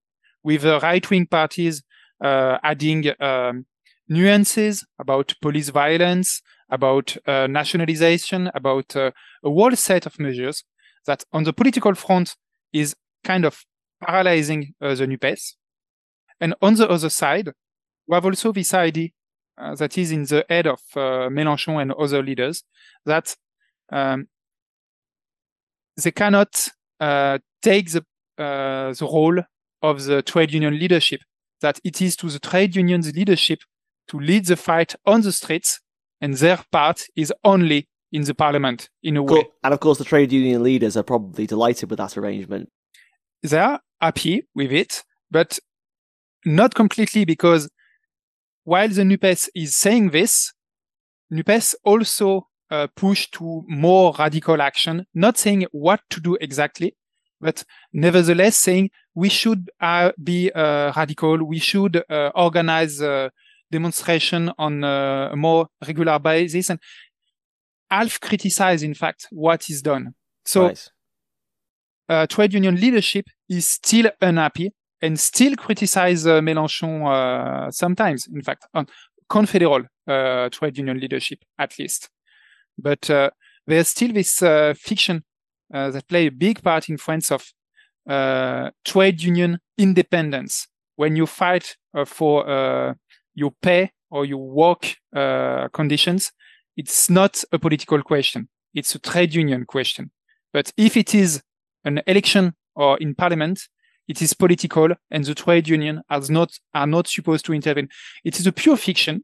with 0.44 0.62
the 0.62 0.80
right-wing 0.80 1.28
parties 1.28 1.82
uh, 1.82 1.84
adding 2.22 3.12
um, 3.20 3.66
nuances 4.08 4.86
about 5.00 5.34
police 5.42 5.70
violence, 5.70 6.42
about 6.70 7.18
uh, 7.26 7.48
nationalization, 7.48 8.50
about 8.54 8.96
uh, 8.96 9.12
a 9.44 9.50
whole 9.50 9.76
set 9.76 10.06
of 10.06 10.20
measures 10.20 10.64
that 11.06 11.24
on 11.32 11.44
the 11.44 11.54
political 11.54 11.94
front 11.96 12.36
is 12.74 12.96
kind 13.24 13.46
of 13.46 13.64
paralyzing 14.06 14.74
uh, 14.82 14.94
the 14.94 15.08
NUPES. 15.08 15.56
And 16.40 16.54
on 16.62 16.76
the 16.76 16.90
other 16.90 17.10
side, 17.10 17.52
we 18.08 18.16
have 18.16 18.26
also 18.26 18.52
this 18.52 18.74
idea 18.74 19.10
uh, 19.58 19.76
that 19.76 19.98
is 19.98 20.12
in 20.12 20.24
the 20.24 20.46
head 20.50 20.68
of 20.68 20.80
uh, 20.96 21.30
Mélenchon 21.30 21.82
and 21.82 21.92
other 21.94 22.22
leaders 22.22 22.64
that 23.06 23.36
um, 23.92 24.28
they 26.02 26.12
cannot 26.12 26.68
uh, 27.00 27.40
take 27.62 27.92
the, 27.92 28.06
the 28.38 28.98
role 29.02 29.42
of 29.82 30.04
the 30.04 30.22
trade 30.22 30.52
union 30.52 30.78
leadership 30.78 31.22
that 31.62 31.80
it 31.84 32.02
is 32.02 32.16
to 32.18 32.30
the 32.30 32.40
trade 32.40 32.76
union's 32.76 33.14
leadership 33.16 33.60
to 34.10 34.20
lead 34.20 34.46
the 34.46 34.56
fight 34.56 34.96
on 35.06 35.22
the 35.22 35.32
streets, 35.32 35.80
and 36.22 36.34
their 36.36 36.60
part 36.72 37.04
is 37.16 37.34
only 37.44 37.88
in 38.12 38.24
the 38.24 38.34
parliament, 38.34 38.90
in 39.04 39.18
a 39.18 39.24
way. 39.24 39.48
And 39.64 39.74
of 39.74 39.80
course, 39.80 39.98
the 39.98 40.06
trade 40.06 40.32
union 40.32 40.64
leaders 40.64 40.96
are 40.96 41.04
probably 41.04 41.46
delighted 41.46 41.90
with 41.90 41.98
that 41.98 42.18
arrangement. 42.18 42.70
They 43.44 43.60
are 43.60 43.82
happy 44.00 44.48
with 44.56 44.72
it, 44.72 45.04
but 45.30 45.60
not 46.46 46.74
completely 46.74 47.26
because 47.26 47.70
while 48.64 48.90
the 48.90 49.04
NUPES 49.04 49.50
is 49.56 49.76
saying 49.76 50.12
this, 50.12 50.54
NUPES 51.30 51.76
also 51.84 52.48
uh, 52.70 52.88
push 52.96 53.30
to 53.32 53.64
more 53.68 54.14
radical 54.18 54.62
action, 54.62 55.06
not 55.14 55.38
saying 55.38 55.66
what 55.72 56.02
to 56.10 56.20
do 56.20 56.38
exactly, 56.40 56.96
but 57.40 57.64
nevertheless 57.94 58.58
saying 58.58 58.90
we 59.18 59.30
should 59.30 59.72
uh, 59.82 60.12
be 60.24 60.52
uh, 60.52 60.94
radical, 60.96 61.44
we 61.44 61.58
should 61.58 62.04
uh, 62.08 62.30
organize 62.36 63.02
uh, 63.02 63.30
demonstration 63.72 64.52
on 64.60 64.84
uh, 64.84 65.30
a 65.32 65.36
more 65.36 65.66
regular 65.88 66.20
basis, 66.20 66.70
and 66.70 66.80
half 67.90 68.20
criticize, 68.20 68.84
in 68.84 68.94
fact, 68.94 69.26
what 69.32 69.72
is 69.72 69.82
done. 69.82 70.14
So, 70.46 70.68
nice. 70.68 70.92
Uh, 72.08 72.28
trade 72.28 72.54
union 72.54 72.76
leadership 72.76 73.26
is 73.50 73.68
still 73.68 74.12
unhappy 74.22 74.72
and 75.02 75.20
still 75.20 75.56
criticize 75.56 76.24
Mélenchon 76.26 77.74
sometimes, 77.74 78.28
in 78.28 78.44
fact, 78.44 78.68
on 78.76 78.86
confederal 79.28 79.82
trade 80.52 80.78
union 80.78 81.00
leadership, 81.00 81.40
at 81.58 81.78
least. 81.80 82.10
But 82.78 83.10
there's 83.66 83.88
still 83.88 84.14
this 84.14 84.44
fiction 84.80 85.24
uh, 85.74 85.90
that 85.90 86.08
play 86.08 86.28
a 86.28 86.32
big 86.32 86.64
part 86.64 86.88
in 86.88 86.98
France 86.98 87.32
of 87.32 87.52
uh, 88.08 88.72
trade 88.86 89.22
union 89.22 89.60
independence. 89.78 90.68
When 90.96 91.16
you 91.16 91.28
fight 91.28 91.76
uh, 91.94 92.06
for 92.06 92.48
uh, 92.50 92.94
your 93.36 93.52
pay 93.62 93.92
or 94.10 94.26
your 94.26 94.50
work 94.50 94.96
uh, 95.16 95.68
conditions, 95.70 96.32
it's 96.76 97.10
not 97.10 97.44
a 97.52 97.60
political 97.60 98.02
question. 98.02 98.50
It's 98.74 98.96
a 98.96 99.00
trade 99.00 99.34
union 99.34 99.66
question. 99.66 100.12
But 100.54 100.72
if 100.78 100.98
it 100.98 101.14
is 101.14 101.42
an 101.84 102.02
election 102.08 102.54
or 102.76 102.98
in 102.98 103.16
parliament, 103.16 103.62
it 104.08 104.22
is 104.22 104.34
political 104.34 104.90
and 105.12 105.24
the 105.26 105.36
trade 105.36 105.68
union 105.68 106.02
has 106.10 106.30
not, 106.30 106.52
are 106.74 106.88
not 106.88 107.08
supposed 107.08 107.46
to 107.46 107.54
intervene. 107.54 107.90
It 108.24 108.40
is 108.40 108.48
a 108.48 108.52
pure 108.52 108.78
fiction, 108.78 109.24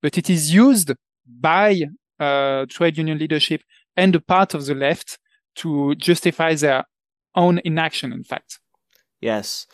but 0.00 0.16
it 0.16 0.30
is 0.30 0.54
used 0.54 0.92
by 1.26 1.82
uh, 2.20 2.66
trade 2.68 2.96
union 2.96 3.18
leadership 3.18 3.62
and 3.96 4.14
a 4.14 4.20
part 4.20 4.54
of 4.54 4.66
the 4.66 4.74
left 4.74 5.18
to 5.56 5.94
justify 5.96 6.54
their 6.54 6.84
own 7.38 7.60
inaction, 7.64 8.12
in 8.12 8.24
fact. 8.24 8.58
Yes. 9.20 9.66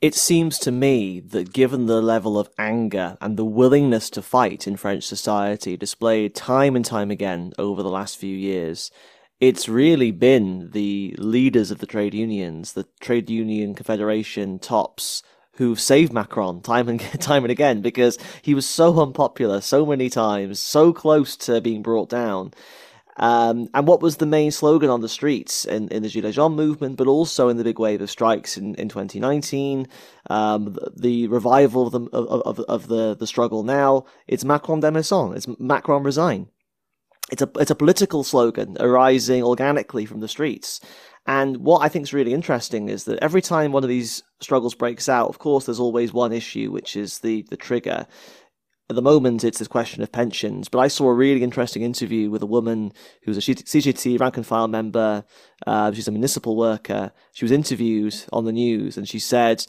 It 0.00 0.14
seems 0.14 0.60
to 0.60 0.70
me 0.70 1.18
that 1.18 1.52
given 1.52 1.86
the 1.86 2.00
level 2.00 2.38
of 2.38 2.50
anger 2.56 3.18
and 3.20 3.36
the 3.36 3.44
willingness 3.44 4.08
to 4.10 4.22
fight 4.22 4.68
in 4.68 4.76
French 4.76 5.02
society 5.04 5.76
displayed 5.76 6.36
time 6.36 6.76
and 6.76 6.84
time 6.84 7.10
again 7.10 7.52
over 7.58 7.82
the 7.82 7.90
last 7.90 8.16
few 8.16 8.36
years, 8.36 8.92
it's 9.40 9.68
really 9.68 10.12
been 10.12 10.70
the 10.70 11.16
leaders 11.18 11.72
of 11.72 11.78
the 11.78 11.86
trade 11.86 12.14
unions, 12.14 12.74
the 12.74 12.86
trade 13.00 13.28
union 13.28 13.74
confederation 13.74 14.60
tops, 14.60 15.22
who've 15.58 15.80
saved 15.80 16.12
Macron 16.12 16.60
time 16.60 16.88
and 16.88 17.00
time 17.20 17.44
and 17.44 17.50
again 17.50 17.80
because 17.80 18.16
he 18.42 18.54
was 18.54 18.66
so 18.66 19.00
unpopular 19.00 19.60
so 19.60 19.84
many 19.84 20.08
times, 20.08 20.60
so 20.60 20.92
close 20.92 21.36
to 21.36 21.60
being 21.60 21.82
brought 21.82 22.08
down. 22.08 22.52
Um, 23.18 23.68
and 23.74 23.86
what 23.86 24.00
was 24.00 24.16
the 24.16 24.26
main 24.26 24.52
slogan 24.52 24.90
on 24.90 25.00
the 25.00 25.08
streets 25.08 25.64
in, 25.64 25.88
in 25.88 26.02
the 26.02 26.08
Gilets 26.08 26.34
Jaunes 26.34 26.56
movement, 26.56 26.96
but 26.96 27.08
also 27.08 27.48
in 27.48 27.56
the 27.56 27.64
big 27.64 27.78
wave 27.78 28.00
of 28.00 28.10
strikes 28.10 28.56
in, 28.56 28.76
in 28.76 28.88
2019, 28.88 29.88
um, 30.30 30.76
the, 30.96 31.26
revival 31.26 31.86
of 31.86 31.92
the, 31.92 32.00
of, 32.12 32.60
of, 32.60 32.88
the, 32.88 33.16
the 33.16 33.26
struggle 33.26 33.64
now, 33.64 34.04
it's 34.28 34.44
Macron 34.44 34.80
démission, 34.80 35.36
it's 35.36 35.48
Macron 35.58 36.04
resign. 36.04 36.48
It's 37.30 37.42
a, 37.42 37.50
it's 37.56 37.70
a 37.70 37.74
political 37.74 38.24
slogan 38.24 38.76
arising 38.80 39.42
organically 39.42 40.06
from 40.06 40.20
the 40.20 40.28
streets. 40.28 40.80
And 41.26 41.58
what 41.58 41.82
I 41.82 41.88
think 41.88 42.04
is 42.04 42.14
really 42.14 42.32
interesting 42.32 42.88
is 42.88 43.04
that 43.04 43.18
every 43.22 43.42
time 43.42 43.72
one 43.72 43.84
of 43.84 43.90
these 43.90 44.22
struggles 44.40 44.74
breaks 44.74 45.10
out, 45.10 45.28
of 45.28 45.38
course, 45.38 45.66
there's 45.66 45.80
always 45.80 46.10
one 46.10 46.32
issue, 46.32 46.70
which 46.70 46.96
is 46.96 47.18
the, 47.18 47.42
the 47.50 47.56
trigger 47.56 48.06
at 48.90 48.96
the 48.96 49.02
moment 49.02 49.44
it's 49.44 49.58
this 49.58 49.68
question 49.68 50.02
of 50.02 50.10
pensions, 50.10 50.68
but 50.68 50.78
I 50.78 50.88
saw 50.88 51.08
a 51.08 51.14
really 51.14 51.42
interesting 51.42 51.82
interview 51.82 52.30
with 52.30 52.42
a 52.42 52.46
woman 52.46 52.92
who's 53.22 53.36
a 53.36 53.40
CGT 53.40 54.18
rank 54.18 54.36
and 54.36 54.46
file 54.46 54.68
member. 54.68 55.24
Uh, 55.66 55.92
she's 55.92 56.08
a 56.08 56.12
municipal 56.12 56.56
worker. 56.56 57.12
She 57.32 57.44
was 57.44 57.52
interviewed 57.52 58.14
on 58.32 58.46
the 58.46 58.52
news 58.52 58.96
and 58.96 59.06
she 59.06 59.18
said, 59.18 59.66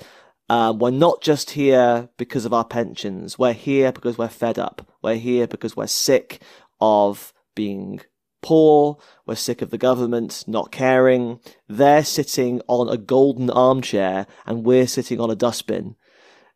um, 0.50 0.80
we're 0.80 0.92
not 0.92 1.22
just 1.22 1.52
here 1.52 2.10
because 2.18 2.46
of 2.46 2.54
our 2.54 2.64
pensions. 2.66 3.38
We're 3.38 3.54
here 3.54 3.92
because 3.92 4.18
we're 4.18 4.30
fed 4.30 4.58
up. 4.58 4.90
We're 5.04 5.16
here 5.16 5.48
because 5.48 5.76
we're 5.76 5.88
sick 5.88 6.42
of 6.80 7.34
being 7.56 8.02
poor. 8.42 8.98
We're 9.26 9.36
sick 9.36 9.62
of 9.62 9.70
the 9.70 9.78
government 9.78 10.46
not 10.48 10.72
caring. 10.72 11.40
They're 11.68 12.06
sitting 12.06 12.62
on 12.68 12.88
a 12.90 12.98
golden 12.98 13.50
armchair 13.50 14.28
and 14.46 14.66
we're 14.66 14.88
sitting 14.88 15.20
on 15.20 15.30
a 15.30 15.36
dustbin. 15.36 15.96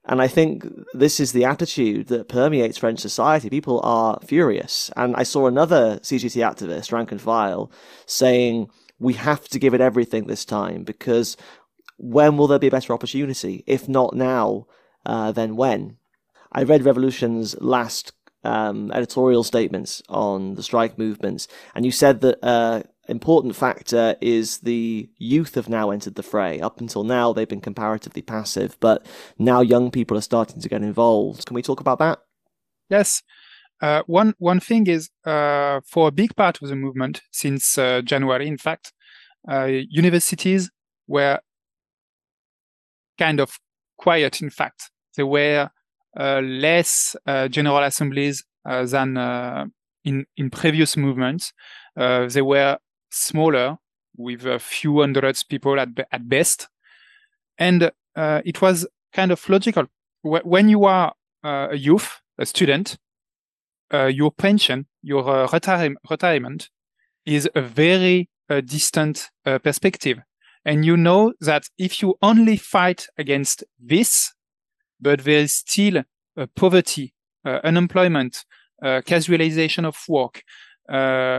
And 0.05 0.21
I 0.21 0.27
think 0.27 0.65
this 0.93 1.19
is 1.19 1.31
the 1.31 1.45
attitude 1.45 2.07
that 2.07 2.27
permeates 2.27 2.77
French 2.77 2.99
society. 2.99 3.49
People 3.49 3.79
are 3.83 4.19
furious. 4.25 4.91
And 4.97 5.15
I 5.15 5.23
saw 5.23 5.47
another 5.47 5.99
CGT 5.99 6.43
activist, 6.43 6.91
rank 6.91 7.11
and 7.11 7.21
file, 7.21 7.71
saying, 8.05 8.69
we 8.99 9.13
have 9.13 9.47
to 9.49 9.59
give 9.59 9.73
it 9.73 9.81
everything 9.81 10.27
this 10.27 10.45
time 10.45 10.83
because 10.83 11.37
when 11.97 12.37
will 12.37 12.47
there 12.47 12.59
be 12.59 12.67
a 12.67 12.71
better 12.71 12.93
opportunity? 12.93 13.63
If 13.65 13.87
not 13.87 14.13
now, 14.15 14.67
uh, 15.05 15.31
then 15.31 15.55
when? 15.55 15.97
I 16.51 16.63
read 16.63 16.85
Revolution's 16.85 17.59
last 17.61 18.13
um, 18.43 18.91
editorial 18.91 19.43
statements 19.43 20.01
on 20.09 20.55
the 20.55 20.63
strike 20.63 20.97
movements, 20.97 21.47
and 21.73 21.85
you 21.85 21.91
said 21.91 22.21
that 22.21 22.39
uh, 22.43 22.83
important 23.07 23.55
factor 23.55 24.15
is 24.21 24.59
the 24.59 25.09
youth 25.17 25.55
have 25.55 25.69
now 25.69 25.91
entered 25.91 26.15
the 26.15 26.23
fray. 26.23 26.59
Up 26.59 26.79
until 26.79 27.03
now, 27.03 27.33
they've 27.33 27.47
been 27.47 27.61
comparatively 27.61 28.21
passive, 28.21 28.77
but 28.79 29.05
now 29.37 29.61
young 29.61 29.91
people 29.91 30.17
are 30.17 30.21
starting 30.21 30.61
to 30.61 30.69
get 30.69 30.81
involved. 30.81 31.45
Can 31.45 31.55
we 31.55 31.61
talk 31.61 31.79
about 31.79 31.99
that? 31.99 32.19
Yes. 32.89 33.21
Uh, 33.81 34.01
one 34.07 34.33
one 34.37 34.61
thing 34.61 34.87
is 34.87 35.09
uh, 35.25 35.81
for 35.85 36.07
a 36.07 36.11
big 36.11 36.33
part 36.37 36.61
of 36.61 36.69
the 36.69 36.75
movement 36.75 37.21
since 37.31 37.77
uh, 37.77 38.01
January, 38.01 38.47
in 38.47 38.57
fact, 38.57 38.93
uh, 39.51 39.65
universities 39.65 40.71
were 41.07 41.39
kind 43.17 43.41
of 43.41 43.59
quiet. 43.97 44.41
In 44.41 44.49
fact, 44.49 44.89
there 45.17 45.27
were 45.27 45.69
uh, 46.17 46.39
less 46.41 47.15
uh, 47.25 47.49
general 47.49 47.79
assemblies 47.79 48.45
than 48.63 49.17
in 50.05 50.25
in 50.37 50.49
previous 50.49 50.95
movements. 50.95 51.51
they 51.97 52.41
were 52.41 52.77
smaller 53.13 53.78
with 54.17 54.45
a 54.45 54.60
few 54.60 54.99
hundreds 54.99 55.43
people 55.43 55.80
at, 55.80 55.89
at 56.12 56.28
best. 56.28 56.67
And 57.58 57.91
uh, 58.15 58.41
it 58.45 58.62
was 58.62 58.88
kind 59.13 59.32
of 59.32 59.47
logical. 59.49 59.86
When 60.21 60.69
you 60.69 60.86
are 60.86 61.13
uh, 61.43 61.67
a 61.71 61.76
youth, 61.76 62.21
a 62.38 62.45
student, 62.45 62.97
uh, 63.93 64.06
your 64.06 64.32
pension, 64.32 64.88
your 65.02 65.28
uh, 65.28 65.47
retire- 65.52 65.95
retirement 66.10 66.69
is 67.26 67.49
a 67.56 67.62
very 67.62 68.30
uh, 68.49 68.62
distant 68.62 69.30
uh, 69.45 69.60
perspective. 69.60 70.19
And 70.65 70.86
you 70.86 70.95
know 70.95 71.34
that 71.41 71.65
if 71.78 72.02
you 72.02 72.15
only 72.21 72.58
fight 72.58 73.08
against 73.17 73.63
this, 73.80 74.34
but 74.99 75.26
there 75.26 75.39
is 75.39 75.54
still 75.54 76.04
poverty, 76.56 77.13
unemployment, 77.43 78.45
casualization 78.82 79.86
of 79.86 79.97
work, 80.08 80.41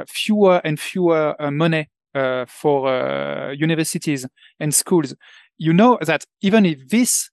fewer 0.08 0.60
and 0.64 0.78
fewer 0.78 1.34
uh, 1.40 1.50
money 1.50 1.88
uh, 2.14 2.44
for 2.48 3.52
universities 3.56 4.26
and 4.60 4.74
schools, 4.74 5.14
you 5.58 5.72
know 5.72 5.98
that 6.02 6.24
even 6.42 6.64
if 6.66 6.88
this 6.88 7.30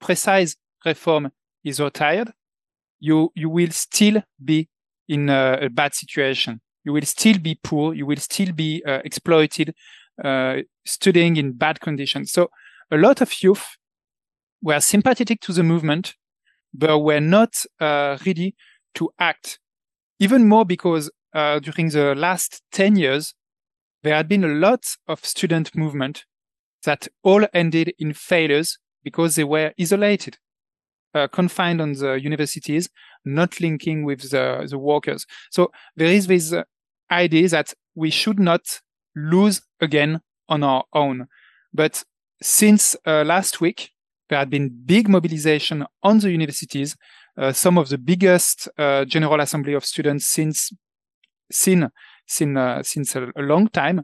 precise 0.00 0.56
reform 0.84 1.30
is 1.64 1.80
retired, 1.80 2.32
you 3.00 3.32
you 3.34 3.50
will 3.50 3.70
still 3.70 4.22
be 4.44 4.68
in 5.08 5.28
a, 5.28 5.58
a 5.62 5.68
bad 5.70 5.94
situation. 5.94 6.60
You 6.84 6.92
will 6.94 7.06
still 7.06 7.38
be 7.38 7.58
poor. 7.62 7.94
You 7.94 8.06
will 8.06 8.18
still 8.18 8.52
be 8.52 8.82
uh, 8.86 9.00
exploited, 9.04 9.74
uh, 10.24 10.58
studying 10.86 11.36
in 11.36 11.52
bad 11.52 11.80
conditions. 11.80 12.32
So 12.32 12.50
a 12.90 12.96
lot 12.96 13.20
of 13.20 13.32
youth 13.42 13.76
were 14.62 14.80
sympathetic 14.80 15.40
to 15.42 15.52
the 15.52 15.62
movement, 15.62 16.14
but 16.74 16.98
were 17.00 17.20
not 17.20 17.64
uh, 17.80 18.18
ready 18.26 18.54
to 18.94 19.10
act. 19.18 19.58
Even 20.20 20.48
more 20.48 20.64
because 20.64 21.10
uh, 21.32 21.58
during 21.58 21.88
the 21.88 22.14
last 22.14 22.62
10 22.72 22.96
years, 22.96 23.34
there 24.02 24.14
had 24.14 24.28
been 24.28 24.44
a 24.44 24.48
lot 24.48 24.84
of 25.06 25.24
student 25.24 25.74
movement 25.76 26.24
that 26.84 27.08
all 27.22 27.46
ended 27.52 27.92
in 27.98 28.12
failures 28.12 28.78
because 29.04 29.36
they 29.36 29.44
were 29.44 29.72
isolated, 29.78 30.38
uh, 31.14 31.28
confined 31.28 31.80
on 31.80 31.92
the 31.92 32.14
universities, 32.14 32.88
not 33.24 33.60
linking 33.60 34.04
with 34.04 34.30
the, 34.30 34.66
the 34.68 34.78
workers. 34.78 35.26
So 35.50 35.70
there 35.96 36.08
is 36.08 36.26
this 36.26 36.52
uh, 36.52 36.64
idea 37.10 37.48
that 37.48 37.74
we 37.94 38.10
should 38.10 38.38
not 38.38 38.80
lose 39.14 39.62
again 39.80 40.20
on 40.48 40.62
our 40.62 40.84
own. 40.94 41.26
But 41.72 42.04
since 42.42 42.96
uh, 43.06 43.24
last 43.24 43.60
week, 43.60 43.90
there 44.28 44.38
had 44.38 44.50
been 44.50 44.70
big 44.86 45.08
mobilization 45.08 45.84
on 46.02 46.18
the 46.18 46.30
universities, 46.30 46.96
uh, 47.36 47.52
some 47.52 47.78
of 47.78 47.88
the 47.88 47.98
biggest 47.98 48.68
uh, 48.78 49.04
General 49.04 49.40
Assembly 49.40 49.74
of 49.74 49.84
Students 49.84 50.26
since 50.26 50.72
seen, 51.50 51.82
uh, 51.82 52.82
since 52.82 53.16
a, 53.16 53.30
a 53.36 53.42
long 53.42 53.68
time. 53.68 54.02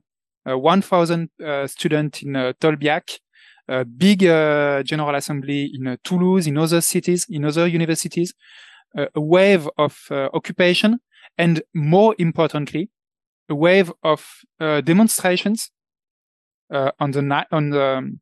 1,000 0.48 1.28
students 1.66 2.22
in 2.22 2.34
Tolbiac, 2.60 3.18
a 3.66 3.84
big 3.84 4.20
General 4.20 5.16
Assembly 5.16 5.72
in 5.74 5.98
Toulouse, 6.04 6.46
in 6.46 6.56
other 6.56 6.80
cities, 6.80 7.26
in 7.28 7.44
other 7.44 7.66
universities, 7.66 8.32
a 8.96 9.20
wave 9.20 9.68
of 9.76 10.06
occupation, 10.10 11.00
and 11.36 11.62
more 11.74 12.14
importantly, 12.20 12.90
a 13.48 13.54
wave 13.54 13.92
of 14.02 14.26
uh, 14.60 14.80
demonstrations 14.80 15.70
uh, 16.72 16.90
on 16.98 17.12
the 17.12 17.22
night 17.22 17.46
on 17.52 17.70
the, 17.70 17.82
um, 17.82 18.20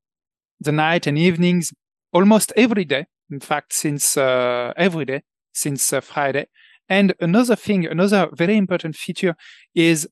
the 0.60 0.72
night 0.72 1.06
and 1.06 1.18
evenings 1.18 1.72
almost 2.12 2.52
every 2.56 2.84
day 2.84 3.06
in 3.30 3.40
fact 3.40 3.72
since 3.72 4.16
uh, 4.16 4.72
every 4.76 5.04
day 5.04 5.22
since 5.52 5.92
uh, 5.92 6.00
friday 6.00 6.46
and 6.88 7.14
another 7.20 7.56
thing 7.56 7.86
another 7.86 8.28
very 8.32 8.56
important 8.56 8.96
feature 8.96 9.34
is 9.74 10.08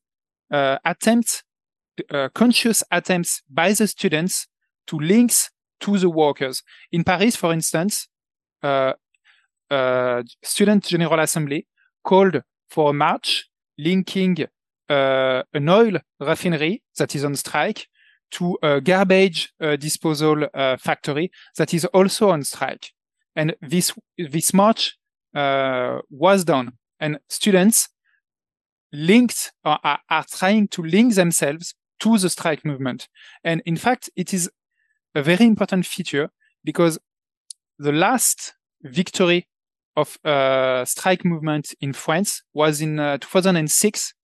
uh, 0.50 0.78
attempts 0.84 1.42
uh, 2.10 2.28
conscious 2.34 2.82
attempts 2.90 3.42
by 3.50 3.72
the 3.72 3.86
students 3.86 4.46
to 4.86 4.98
links 4.98 5.50
to 5.80 5.98
the 5.98 6.08
workers 6.08 6.62
in 6.90 7.04
paris 7.04 7.36
for 7.36 7.52
instance 7.52 8.08
uh, 8.62 8.92
student 10.42 10.84
general 10.84 11.20
assembly 11.20 11.66
called 12.04 12.42
for 12.68 12.90
a 12.90 12.92
march 12.92 13.48
linking 13.78 14.36
uh, 14.88 15.42
an 15.54 15.68
oil 15.68 15.98
refinery 16.20 16.82
that 16.98 17.14
is 17.14 17.24
on 17.24 17.36
strike 17.36 17.86
to 18.32 18.58
a 18.62 18.80
garbage 18.80 19.52
uh, 19.60 19.76
disposal 19.76 20.46
uh, 20.54 20.76
factory 20.76 21.30
that 21.56 21.72
is 21.74 21.84
also 21.86 22.30
on 22.30 22.42
strike. 22.42 22.90
And 23.36 23.54
this 23.60 23.92
this 24.18 24.52
march 24.52 24.96
uh, 25.34 25.98
was 26.10 26.44
done, 26.44 26.72
and 27.00 27.18
students 27.28 27.88
linked 28.92 29.52
are, 29.64 29.98
are 30.10 30.24
trying 30.30 30.68
to 30.68 30.82
link 30.82 31.14
themselves 31.14 31.74
to 32.00 32.18
the 32.18 32.28
strike 32.28 32.64
movement. 32.64 33.08
And 33.42 33.62
in 33.64 33.76
fact, 33.76 34.10
it 34.16 34.34
is 34.34 34.50
a 35.14 35.22
very 35.22 35.46
important 35.46 35.86
feature 35.86 36.30
because 36.64 36.98
the 37.78 37.92
last 37.92 38.54
victory 38.82 39.48
of 39.96 40.18
uh, 40.24 40.84
strike 40.84 41.24
movement 41.24 41.74
in 41.80 41.92
France 41.92 42.42
was 42.54 42.80
in 42.80 42.98
uh, 42.98 43.18
2006 43.18 44.14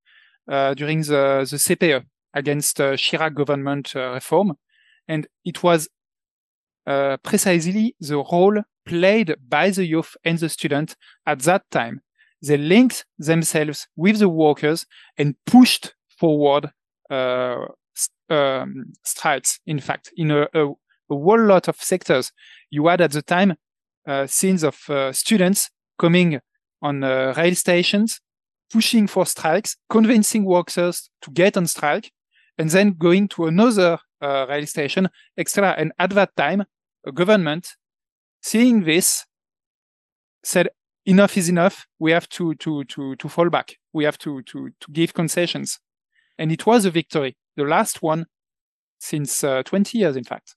uh, 0.48 0.74
during 0.74 1.02
the, 1.02 1.46
the 1.50 1.56
CPE 1.56 2.04
against 2.34 2.80
uh, 2.80 2.92
Chirac 2.92 3.34
government 3.34 3.94
uh, 3.94 4.12
reform. 4.12 4.54
And 5.06 5.26
it 5.44 5.62
was 5.62 5.88
precisely 7.22 7.94
the 8.00 8.16
role 8.16 8.62
played 8.88 9.36
by 9.48 9.70
the 9.70 9.84
youth 9.84 10.16
and 10.24 10.38
the 10.38 10.48
student 10.48 10.96
at 11.26 11.40
that 11.40 11.62
time. 11.70 12.00
They 12.42 12.56
linked 12.56 13.04
themselves 13.18 13.86
with 13.96 14.18
the 14.18 14.28
workers 14.28 14.86
and 15.16 15.34
pushed 15.46 15.94
forward 16.18 16.70
uh, 17.10 17.66
um, 18.30 18.92
strikes. 19.04 19.60
In 19.66 19.80
fact, 19.80 20.10
in 20.16 20.30
a, 20.30 20.48
a, 20.54 20.68
a, 20.70 20.74
whole 21.08 21.44
lot 21.44 21.68
of 21.68 21.76
sectors, 21.76 22.32
you 22.70 22.86
had 22.86 23.00
at 23.00 23.12
the 23.12 23.22
time 23.22 23.56
uh, 24.06 24.26
scenes 24.26 24.62
of 24.62 24.78
uh, 24.88 25.12
students 25.12 25.70
coming 25.98 26.40
on 26.80 27.00
rail 27.02 27.54
stations 27.54 28.20
pushing 28.70 29.06
for 29.06 29.26
strikes, 29.26 29.76
convincing 29.88 30.44
workers 30.44 31.10
to 31.22 31.30
get 31.30 31.56
on 31.56 31.66
strike, 31.66 32.12
and 32.58 32.70
then 32.70 32.92
going 32.98 33.28
to 33.28 33.46
another 33.46 33.98
uh, 34.20 34.46
rail 34.48 34.66
station, 34.66 35.08
etc. 35.36 35.74
And 35.78 35.92
at 35.98 36.10
that 36.10 36.36
time, 36.36 36.64
a 37.06 37.12
government, 37.12 37.76
seeing 38.42 38.84
this, 38.84 39.24
said, 40.44 40.68
"Enough 41.06 41.36
is 41.36 41.48
enough. 41.48 41.86
We 41.98 42.12
have 42.12 42.28
to 42.30 42.54
to 42.56 42.84
to 42.84 43.16
to 43.16 43.28
fall 43.28 43.50
back. 43.50 43.76
We 43.92 44.04
have 44.04 44.18
to 44.18 44.42
to 44.42 44.70
to 44.80 44.92
give 44.92 45.14
concessions." 45.14 45.78
And 46.38 46.52
it 46.52 46.66
was 46.66 46.84
a 46.84 46.90
victory, 46.90 47.36
the 47.56 47.64
last 47.64 48.02
one 48.02 48.26
since 49.00 49.42
uh, 49.44 49.62
20 49.64 49.98
years, 49.98 50.16
in 50.16 50.24
fact 50.24 50.54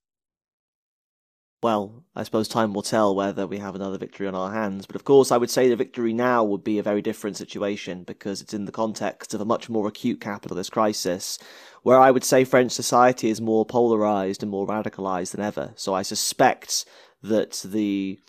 well, 1.63 2.03
I 2.15 2.23
suppose 2.23 2.47
time 2.47 2.73
will 2.73 2.81
tell 2.81 3.15
whether 3.15 3.45
we 3.45 3.59
have 3.59 3.75
another 3.75 3.99
victory 3.99 4.27
on 4.27 4.33
our 4.33 4.51
hands. 4.51 4.87
But 4.87 4.95
of 4.95 5.03
course, 5.03 5.31
I 5.31 5.37
would 5.37 5.51
say 5.51 5.69
the 5.69 5.75
victory 5.75 6.11
now 6.11 6.43
would 6.43 6.63
be 6.63 6.79
a 6.79 6.83
very 6.83 7.03
different 7.03 7.37
situation 7.37 8.03
because 8.03 8.41
it's 8.41 8.53
in 8.53 8.65
the 8.65 8.71
context 8.71 9.35
of 9.35 9.41
a 9.41 9.45
much 9.45 9.69
more 9.69 9.87
acute 9.87 10.19
capitalist 10.19 10.71
crisis, 10.71 11.37
where 11.83 11.99
I 11.99 12.09
would 12.09 12.23
say 12.23 12.43
French 12.43 12.71
society 12.71 13.29
is 13.29 13.39
more 13.39 13.63
polarized 13.63 14.41
and 14.41 14.51
more 14.51 14.65
radicalized 14.65 15.31
than 15.31 15.41
ever. 15.41 15.73
So 15.75 15.93
I 15.93 16.01
suspect 16.01 16.85
that 17.23 17.61
the 17.65 18.19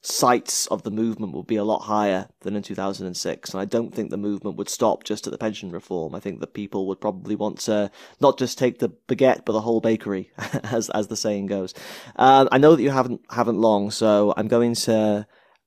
sights 0.00 0.66
of 0.68 0.84
the 0.84 0.90
movement 0.90 1.34
would 1.34 1.46
be 1.46 1.56
a 1.56 1.64
lot 1.64 1.80
higher 1.80 2.28
than 2.40 2.54
in 2.54 2.62
2006. 2.62 3.52
And 3.52 3.60
I 3.60 3.64
don't 3.64 3.94
think 3.94 4.10
the 4.10 4.16
movement 4.16 4.56
would 4.56 4.68
stop 4.68 5.04
just 5.04 5.26
at 5.26 5.32
the 5.32 5.38
pension 5.38 5.70
reform. 5.70 6.14
I 6.14 6.20
think 6.20 6.40
that 6.40 6.54
people 6.54 6.86
would 6.86 7.00
probably 7.00 7.34
want 7.34 7.58
to 7.60 7.90
not 8.20 8.38
just 8.38 8.58
take 8.58 8.78
the 8.78 8.90
baguette, 9.08 9.44
but 9.44 9.52
the 9.52 9.60
whole 9.60 9.80
bakery, 9.80 10.30
as 10.64 10.88
as 10.90 11.08
the 11.08 11.16
saying 11.16 11.46
goes. 11.46 11.74
Uh, 12.16 12.46
I 12.50 12.58
know 12.58 12.76
that 12.76 12.82
you 12.82 12.90
haven't 12.90 13.22
haven't 13.30 13.60
long, 13.60 13.90
so 13.90 14.32
I'm 14.36 14.48
going 14.48 14.74
to 14.74 15.26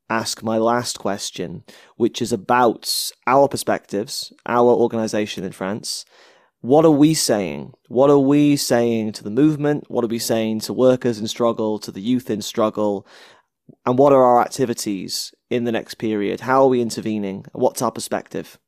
ask 0.09 0.43
my 0.43 0.57
last 0.57 0.99
question, 0.99 1.63
which 1.95 2.21
is 2.21 2.33
about 2.33 3.11
our 3.27 3.47
perspectives, 3.47 4.33
our 4.45 4.71
organization 4.71 5.43
in 5.43 5.51
France. 5.51 6.05
What 6.61 6.85
are 6.85 6.91
we 6.91 7.13
saying? 7.13 7.73
What 7.87 8.09
are 8.09 8.19
we 8.19 8.55
saying 8.55 9.13
to 9.13 9.23
the 9.23 9.31
movement? 9.31 9.89
What 9.89 10.03
are 10.03 10.07
we 10.07 10.19
saying 10.19 10.61
to 10.61 10.73
workers 10.73 11.19
in 11.19 11.27
struggle, 11.27 11.79
to 11.79 11.91
the 11.91 12.01
youth 12.01 12.29
in 12.29 12.41
struggle? 12.41 13.05
and 13.85 13.97
what 13.97 14.13
are 14.13 14.23
our 14.23 14.41
activities 14.41 15.33
in 15.49 15.63
the 15.63 15.71
next 15.71 15.95
period? 15.95 16.41
How 16.41 16.63
are 16.63 16.67
we 16.67 16.81
intervening? 16.81 17.45
What's 17.53 17.81
our 17.81 17.91
perspective? 17.91 18.59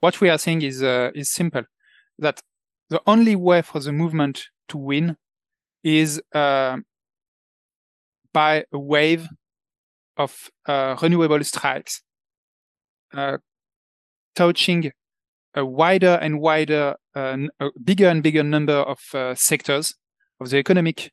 What 0.00 0.20
we 0.20 0.28
are 0.28 0.38
saying 0.38 0.62
is 0.62 0.82
uh, 0.82 1.10
is 1.14 1.32
simple. 1.32 1.64
That 2.18 2.40
the 2.88 3.00
only 3.06 3.36
way 3.36 3.62
for 3.62 3.80
the 3.80 3.92
movement 3.92 4.44
to 4.68 4.78
win 4.78 5.16
is 5.82 6.20
uh, 6.34 6.78
by 8.32 8.64
a 8.72 8.78
wave 8.78 9.28
of 10.16 10.50
uh, 10.66 10.96
renewable 11.00 11.42
strikes, 11.44 12.02
uh, 13.14 13.38
touching 14.34 14.92
a 15.54 15.64
wider 15.64 16.18
and 16.22 16.40
wider, 16.40 16.96
uh, 17.16 17.36
a 17.60 17.70
bigger 17.82 18.08
and 18.08 18.22
bigger 18.22 18.42
number 18.42 18.74
of 18.74 18.98
uh, 19.14 19.34
sectors 19.34 19.94
of 20.40 20.50
the 20.50 20.58
economic 20.58 21.10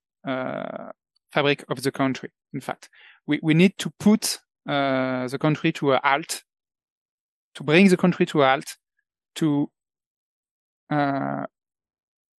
fabric 1.32 1.63
of 1.69 1.82
the 1.84 1.91
country. 1.91 2.30
In 2.54 2.62
fact, 2.62 2.89
we, 3.26 3.39
we 3.43 3.54
need 3.54 3.78
to 3.78 3.91
put 4.00 4.39
uh, 4.67 5.28
the 5.28 5.38
country 5.39 5.71
to 5.73 5.93
a 5.93 6.02
halt, 6.04 6.43
to 7.56 7.63
bring 7.63 7.89
the 7.89 7.97
country 7.97 8.26
to 8.28 8.41
a 8.41 8.47
halt, 8.47 8.78
to 9.36 9.69
uh, 10.89 11.45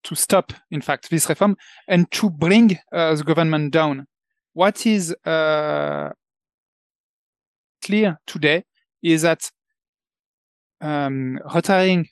to 0.05 0.15
stop, 0.15 0.53
in 0.71 0.81
fact, 0.81 1.11
this 1.11 1.29
reform 1.29 1.57
and 1.87 2.11
to 2.11 2.31
bring 2.31 2.79
uh, 2.93 3.15
the 3.15 3.25
government 3.25 3.73
down. 3.73 4.07
What 4.55 4.87
is 4.87 5.15
uh, 5.27 6.11
clear 7.83 8.19
today 8.27 8.65
is 9.03 9.23
that 9.23 9.51
um, 10.81 11.39
retiring 11.55 12.09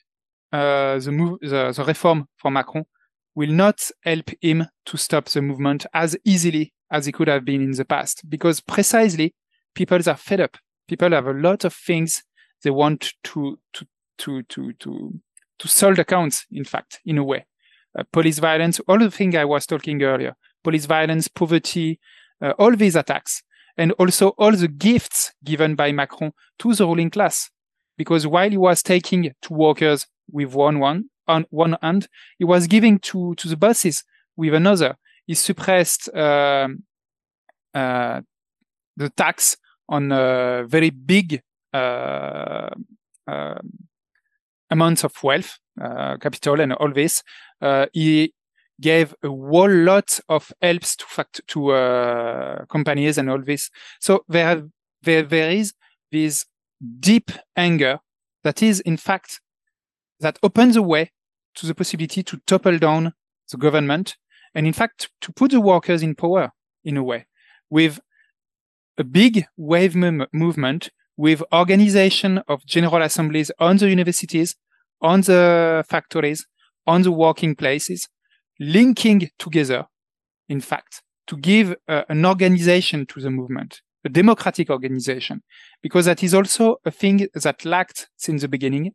uh, 0.51 0.99
the, 0.99 1.11
move, 1.11 1.39
the, 1.41 1.73
the 1.75 1.83
reform 1.85 2.27
for 2.37 2.51
Macron 2.51 2.85
will 3.35 3.51
not 3.51 3.89
help 4.03 4.31
him 4.41 4.65
to 4.85 4.97
stop 4.97 5.25
the 5.25 5.41
movement 5.41 5.85
as 5.93 6.17
easily 6.25 6.73
as 6.89 7.05
he 7.05 7.11
could 7.11 7.27
have 7.27 7.45
been 7.45 7.61
in 7.61 7.71
the 7.71 7.85
past 7.85 8.27
because 8.29 8.61
precisely 8.61 9.35
people 9.75 9.97
are 10.07 10.15
fed 10.15 10.41
up. 10.41 10.57
People 10.87 11.11
have 11.11 11.27
a 11.27 11.33
lot 11.33 11.65
of 11.65 11.73
things 11.73 12.23
they 12.63 12.69
want 12.69 13.13
to 13.23 13.59
to 13.73 13.85
to 14.17 14.41
to 14.43 14.73
to 14.73 15.19
to 15.59 15.67
solve 15.67 15.99
accounts. 15.99 16.45
In 16.51 16.63
fact, 16.63 16.99
in 17.05 17.17
a 17.17 17.23
way, 17.23 17.45
uh, 17.97 18.03
police 18.11 18.39
violence, 18.39 18.79
all 18.87 18.97
the 18.97 19.11
things 19.11 19.35
I 19.35 19.45
was 19.45 19.65
talking 19.65 20.01
earlier, 20.01 20.35
police 20.63 20.85
violence, 20.85 21.27
poverty, 21.27 21.99
uh, 22.41 22.53
all 22.57 22.75
these 22.75 22.95
attacks, 22.95 23.43
and 23.77 23.91
also 23.93 24.29
all 24.29 24.51
the 24.51 24.67
gifts 24.67 25.33
given 25.43 25.75
by 25.75 25.91
Macron 25.91 26.31
to 26.59 26.73
the 26.73 26.85
ruling 26.85 27.09
class. 27.09 27.49
Because 27.97 28.27
while 28.27 28.49
he 28.49 28.57
was 28.57 28.83
taking 28.83 29.31
to 29.41 29.53
workers 29.53 30.07
with 30.31 30.53
one 30.53 30.79
one 30.79 31.09
on 31.27 31.45
one 31.49 31.77
hand, 31.81 32.07
he 32.37 32.45
was 32.45 32.67
giving 32.67 32.99
to 32.99 33.35
to 33.35 33.47
the 33.47 33.57
bosses 33.57 34.03
with 34.35 34.53
another. 34.53 34.97
He 35.25 35.33
suppressed 35.33 36.09
uh, 36.15 36.69
uh, 37.73 38.21
the 38.95 39.09
tax 39.09 39.57
on 39.89 40.11
uh, 40.11 40.63
very 40.63 40.89
big 40.89 41.41
uh, 41.73 42.69
uh, 43.27 43.59
amounts 44.69 45.03
of 45.03 45.13
wealth, 45.23 45.59
uh, 45.79 46.17
capital, 46.17 46.59
and 46.59 46.73
all 46.73 46.91
this. 46.91 47.23
he 47.93 48.33
gave 48.79 49.15
a 49.23 49.27
whole 49.27 49.69
lot 49.69 50.19
of 50.29 50.51
helps 50.61 50.95
to 50.95 51.05
fact 51.05 51.41
to 51.47 52.65
companies 52.69 53.17
and 53.17 53.29
all 53.29 53.41
this. 53.41 53.69
So 53.99 54.23
there, 54.27 54.63
there, 55.01 55.23
there 55.23 55.51
is 55.51 55.73
this 56.11 56.45
deep 56.99 57.31
anger 57.55 57.99
that 58.43 58.61
is, 58.61 58.79
in 58.81 58.97
fact, 58.97 59.41
that 60.19 60.39
opens 60.41 60.75
a 60.75 60.81
way 60.81 61.11
to 61.55 61.65
the 61.65 61.75
possibility 61.75 62.23
to 62.23 62.37
topple 62.45 62.77
down 62.77 63.13
the 63.51 63.57
government 63.57 64.17
and, 64.53 64.67
in 64.67 64.73
fact, 64.73 65.09
to 65.21 65.31
put 65.33 65.51
the 65.51 65.61
workers 65.61 66.01
in 66.03 66.15
power 66.15 66.51
in 66.83 66.97
a 66.97 67.03
way 67.03 67.25
with 67.69 67.99
a 68.97 69.03
big 69.03 69.45
wave 69.57 69.95
movement 69.95 70.89
with 71.15 71.43
organization 71.53 72.39
of 72.47 72.65
general 72.65 73.01
assemblies 73.01 73.51
on 73.59 73.77
the 73.77 73.89
universities, 73.89 74.55
on 75.01 75.21
the 75.21 75.83
factories, 75.87 76.47
on 76.85 77.01
the 77.01 77.11
working 77.11 77.55
places, 77.55 78.07
linking 78.59 79.29
together, 79.37 79.85
in 80.47 80.61
fact, 80.61 81.01
to 81.27 81.35
give 81.37 81.75
uh, 81.87 82.03
an 82.09 82.25
organization 82.25 83.05
to 83.05 83.19
the 83.19 83.29
movement, 83.29 83.81
a 84.07 84.09
democratic 84.09 84.69
organization, 84.69 85.43
because 85.83 86.05
that 86.05 86.23
is 86.23 86.33
also 86.33 86.77
a 86.85 86.91
thing 86.91 87.27
that 87.33 87.65
lacked 87.65 88.07
since 88.15 88.41
the 88.41 88.47
beginning. 88.47 88.93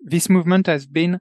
This 0.00 0.28
movement 0.28 0.66
has 0.66 0.84
been 0.86 1.20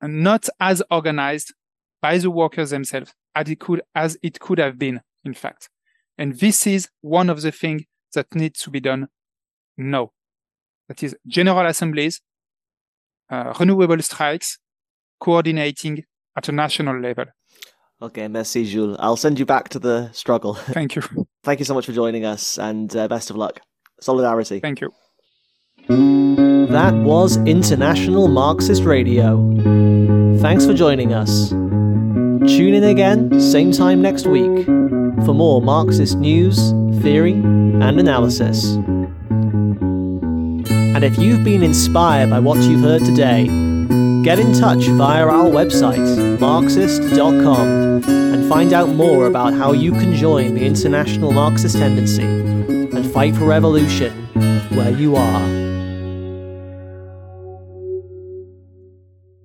not 0.00 0.48
as 0.60 0.80
organized 0.90 1.52
by 2.00 2.18
the 2.18 2.30
workers 2.30 2.70
themselves 2.70 3.12
as 3.34 3.48
it 3.50 3.58
could, 3.58 3.82
as 3.94 4.16
it 4.22 4.38
could 4.38 4.58
have 4.58 4.78
been, 4.78 5.00
in 5.24 5.34
fact. 5.34 5.68
And 6.16 6.38
this 6.38 6.66
is 6.66 6.88
one 7.00 7.28
of 7.28 7.42
the 7.42 7.50
things 7.50 7.82
that 8.14 8.32
needs 8.32 8.60
to 8.60 8.70
be 8.70 8.80
done 8.80 9.08
now. 9.76 10.12
That 10.88 11.02
is 11.02 11.16
general 11.26 11.66
assemblies, 11.66 12.20
uh, 13.28 13.52
renewable 13.58 14.00
strikes, 14.02 14.58
coordinating 15.18 16.04
at 16.36 16.48
a 16.48 16.52
national 16.52 17.00
level. 17.00 17.24
Okay, 18.04 18.28
merci, 18.28 18.66
Jules. 18.66 18.98
I'll 19.00 19.16
send 19.16 19.38
you 19.38 19.46
back 19.46 19.70
to 19.70 19.78
the 19.78 20.10
struggle. 20.12 20.52
Thank 20.76 20.94
you. 20.94 21.02
Thank 21.42 21.58
you 21.58 21.64
so 21.64 21.72
much 21.72 21.86
for 21.86 21.92
joining 21.92 22.26
us 22.26 22.58
and 22.58 22.94
uh, 22.94 23.08
best 23.08 23.30
of 23.30 23.36
luck. 23.36 23.60
Solidarity. 23.98 24.60
Thank 24.60 24.82
you. 24.82 24.92
That 25.88 26.92
was 26.94 27.38
International 27.46 28.28
Marxist 28.28 28.82
Radio. 28.82 29.38
Thanks 30.38 30.66
for 30.66 30.74
joining 30.74 31.14
us. 31.14 31.48
Tune 31.48 32.74
in 32.74 32.84
again, 32.84 33.40
same 33.40 33.72
time 33.72 34.02
next 34.02 34.26
week, 34.26 34.66
for 35.24 35.32
more 35.32 35.62
Marxist 35.62 36.18
news, 36.18 36.72
theory, 37.00 37.32
and 37.32 37.98
analysis. 37.98 38.74
And 40.66 41.02
if 41.02 41.16
you've 41.16 41.42
been 41.42 41.62
inspired 41.62 42.28
by 42.28 42.40
what 42.40 42.58
you've 42.58 42.82
heard 42.82 43.02
today, 43.02 43.46
get 44.24 44.38
in 44.38 44.54
touch 44.54 44.86
via 44.86 45.26
our 45.26 45.44
website, 45.44 46.40
Marxist.com, 46.40 48.02
and 48.08 48.48
find 48.48 48.72
out 48.72 48.88
more 48.88 49.26
about 49.26 49.52
how 49.52 49.72
you 49.72 49.92
can 49.92 50.14
join 50.14 50.54
the 50.54 50.64
international 50.64 51.30
Marxist 51.30 51.76
tendency 51.76 52.22
and 52.22 53.12
fight 53.12 53.36
for 53.36 53.44
revolution 53.44 54.10
where 54.70 54.90
you 54.90 55.14
are. 55.14 55.63